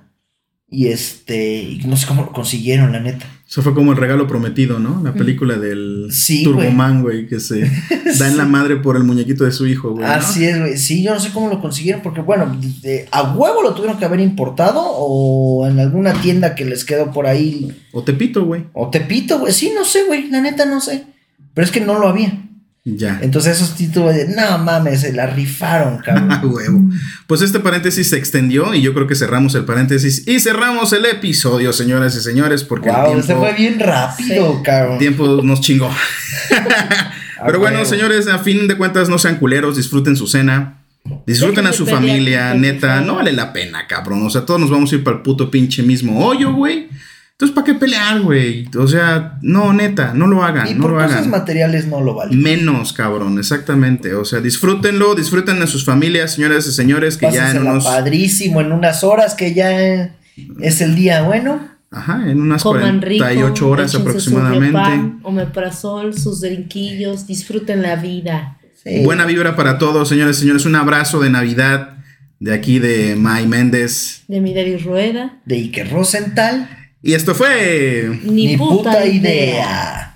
Y 0.69 0.89
este, 0.89 1.63
y 1.63 1.79
no 1.87 1.97
sé 1.97 2.07
cómo 2.07 2.23
lo 2.23 2.33
consiguieron, 2.33 2.93
la 2.93 3.01
neta. 3.01 3.27
Eso 3.47 3.63
fue 3.63 3.75
como 3.75 3.93
el 3.93 3.99
regalo 3.99 4.27
prometido, 4.27 4.79
¿no? 4.79 5.03
La 5.05 5.13
película 5.13 5.57
del 5.59 6.09
Sí, 6.11 6.43
Turboman, 6.45 7.03
güey, 7.03 7.27
que 7.29 7.39
se 7.41 7.61
da 8.19 8.27
en 8.29 8.37
la 8.39 8.47
madre 8.47 8.77
por 8.77 8.97
el 8.97 9.05
muñequito 9.05 9.45
de 9.45 9.53
su 9.53 9.67
hijo, 9.67 9.91
güey. 9.91 10.03
¿no? 10.05 10.11
Así 10.13 10.45
es, 10.47 10.59
güey. 10.59 10.79
Sí, 10.79 11.03
yo 11.03 11.13
no 11.13 11.21
sé 11.21 11.31
cómo 11.31 11.49
lo 11.51 11.61
consiguieron, 11.61 12.01
porque 12.03 12.23
bueno, 12.23 12.59
de- 12.81 13.07
a 13.13 13.35
huevo 13.35 13.63
lo 13.63 13.75
tuvieron 13.75 13.99
que 13.99 14.07
haber 14.07 14.21
importado 14.21 14.81
o 14.83 15.67
en 15.69 15.79
alguna 15.79 16.15
tienda 16.15 16.55
que 16.55 16.65
les 16.65 16.85
quedó 16.85 17.13
por 17.13 17.27
ahí. 17.27 17.71
O 17.93 18.03
Tepito, 18.03 18.45
güey. 18.47 18.65
O 18.73 18.89
Tepito, 18.91 19.39
güey. 19.39 19.53
Sí, 19.53 19.73
no 19.75 19.85
sé, 19.85 20.05
güey. 20.07 20.31
La 20.31 20.41
neta 20.41 20.65
no 20.65 20.81
sé. 20.81 21.05
Pero 21.53 21.65
es 21.67 21.71
que 21.71 21.81
no 21.81 21.99
lo 21.99 22.09
había. 22.09 22.41
Ya. 22.87 23.19
Entonces 23.23 23.57
esos 23.57 23.77
títulos 23.77 24.15
de, 24.15 24.29
no 24.29 24.59
mames, 24.59 25.01
se 25.01 25.13
la 25.15 25.27
rifaron, 25.27 25.99
cabrón. 25.99 26.39
huevo. 26.53 26.81
Pues 27.27 27.41
este 27.41 27.59
paréntesis 27.61 28.11
se 28.11 28.19
extendió 28.19 28.75
y 28.75 28.83
yo 28.83 28.93
creo 28.93 29.07
que 29.07 29.15
cerramos 29.15 29.55
el 29.55 29.65
paréntesis 29.65 30.29
y 30.29 30.39
cerramos 30.39 30.93
el 30.93 31.07
episodio, 31.07 31.73
señoras 31.73 32.15
y 32.15 32.21
señores, 32.21 32.63
porque 32.63 32.91
wow, 32.91 33.15
el 33.17 33.25
tiempo, 33.25 33.43
fue 33.43 33.55
bien 33.55 33.81
rápido, 33.81 34.57
Sí. 34.59 34.63
cabrón. 34.63 34.93
el 34.95 34.99
tiempo 34.99 35.41
nos 35.43 35.63
chingó. 35.63 35.91
Pero 37.47 37.59
bueno, 37.59 37.79
huevo. 37.79 37.89
señores, 37.91 38.27
a 38.29 38.39
fin 38.39 38.69
de 38.69 38.77
cuentas 38.77 39.09
no 39.09 39.19
sean 39.19 39.37
culeros, 39.37 39.77
disfruten 39.77 40.17
su 40.17 40.27
cena. 40.27 40.81
Disfruten 41.27 41.67
a 41.67 41.73
su 41.73 41.87
familia, 41.87 42.55
neta, 42.55 43.01
no 43.03 43.17
vale 43.17 43.33
la 43.33 43.53
pena, 43.53 43.87
cabrón. 43.87 44.23
O 44.27 44.31
sea, 44.31 44.47
todos 44.47 44.59
nos 44.59 44.71
vamos 44.71 44.91
a 44.91 44.95
ir 44.95 45.05
para 45.05 45.19
el 45.19 45.23
puto 45.23 45.51
pinche 45.51 45.83
mismo 45.83 46.25
hoyo, 46.27 46.55
güey. 46.55 46.89
Entonces, 47.37 47.53
¿para 47.53 47.65
qué 47.65 47.75
pelear, 47.75 48.21
güey? 48.21 48.69
O 48.79 48.87
sea, 48.87 49.39
no, 49.43 49.73
neta, 49.73 50.15
no 50.15 50.29
lo 50.29 50.45
hagan, 50.45 50.69
Y 50.69 50.75
no 50.75 50.83
por 50.83 50.93
lo 50.93 50.97
cosas 50.99 51.19
hagan. 51.19 51.31
materiales 51.31 51.89
no 51.89 52.01
lo 52.01 52.15
vale. 52.15 52.37
Menos, 52.37 52.93
cabrón, 52.93 53.41
exactamente. 53.41 54.15
O 54.15 54.25
sea, 54.25 54.41
disfrútenlo, 54.41 55.17
disfruten 55.17 55.61
a 55.61 55.67
sus 55.67 55.85
familias, 55.85 56.35
señoras 56.35 56.65
y 56.69 56.73
señores, 56.73 57.17
que 57.17 57.33
ya 57.33 57.51
en 57.51 57.63
unos. 57.67 57.87
padrísimo 57.87 58.61
en 58.61 58.71
unas 58.71 59.03
horas 59.03 59.35
que 59.35 59.53
ya 59.53 60.15
es 60.61 60.81
el 60.81 60.95
día 60.95 61.23
bueno. 61.23 61.75
Ajá, 61.91 62.23
en 62.31 62.41
unas 62.41 62.63
Coman 62.63 63.03
rico, 63.03 63.25
48 63.25 63.69
horas 63.69 63.91
échense 63.91 64.09
aproximadamente. 64.09 64.79
Su 65.21 65.27
omeprazol, 65.27 66.17
sus 66.17 66.41
drinquillos, 66.41 67.27
disfruten 67.27 67.83
la 67.83 67.97
vida. 67.97 68.59
Sí. 68.85 69.03
Buena 69.05 69.27
vibra 69.27 69.57
para 69.57 69.79
todos, 69.79 70.09
señores 70.09 70.37
y 70.39 70.41
señores. 70.43 70.67
Un 70.67 70.77
abrazo 70.77 71.19
de 71.19 71.31
Navidad 71.31 71.97
de 72.39 72.55
aquí 72.55 72.79
de 72.79 73.17
May 73.17 73.49
Méndez. 73.49 74.23
De 74.29 74.41
Mideri 74.41 74.77
Rueda. 74.77 75.41
De 75.45 75.57
Iker 75.57 75.91
Rosenthal. 75.91 76.69
Y 77.07 77.13
esto 77.13 77.35
fue. 77.35 78.19
Ni, 78.23 78.47
Ni 78.47 78.57
puta, 78.57 78.75
puta 78.93 79.07
idea. 79.07 79.15
idea. 79.15 80.14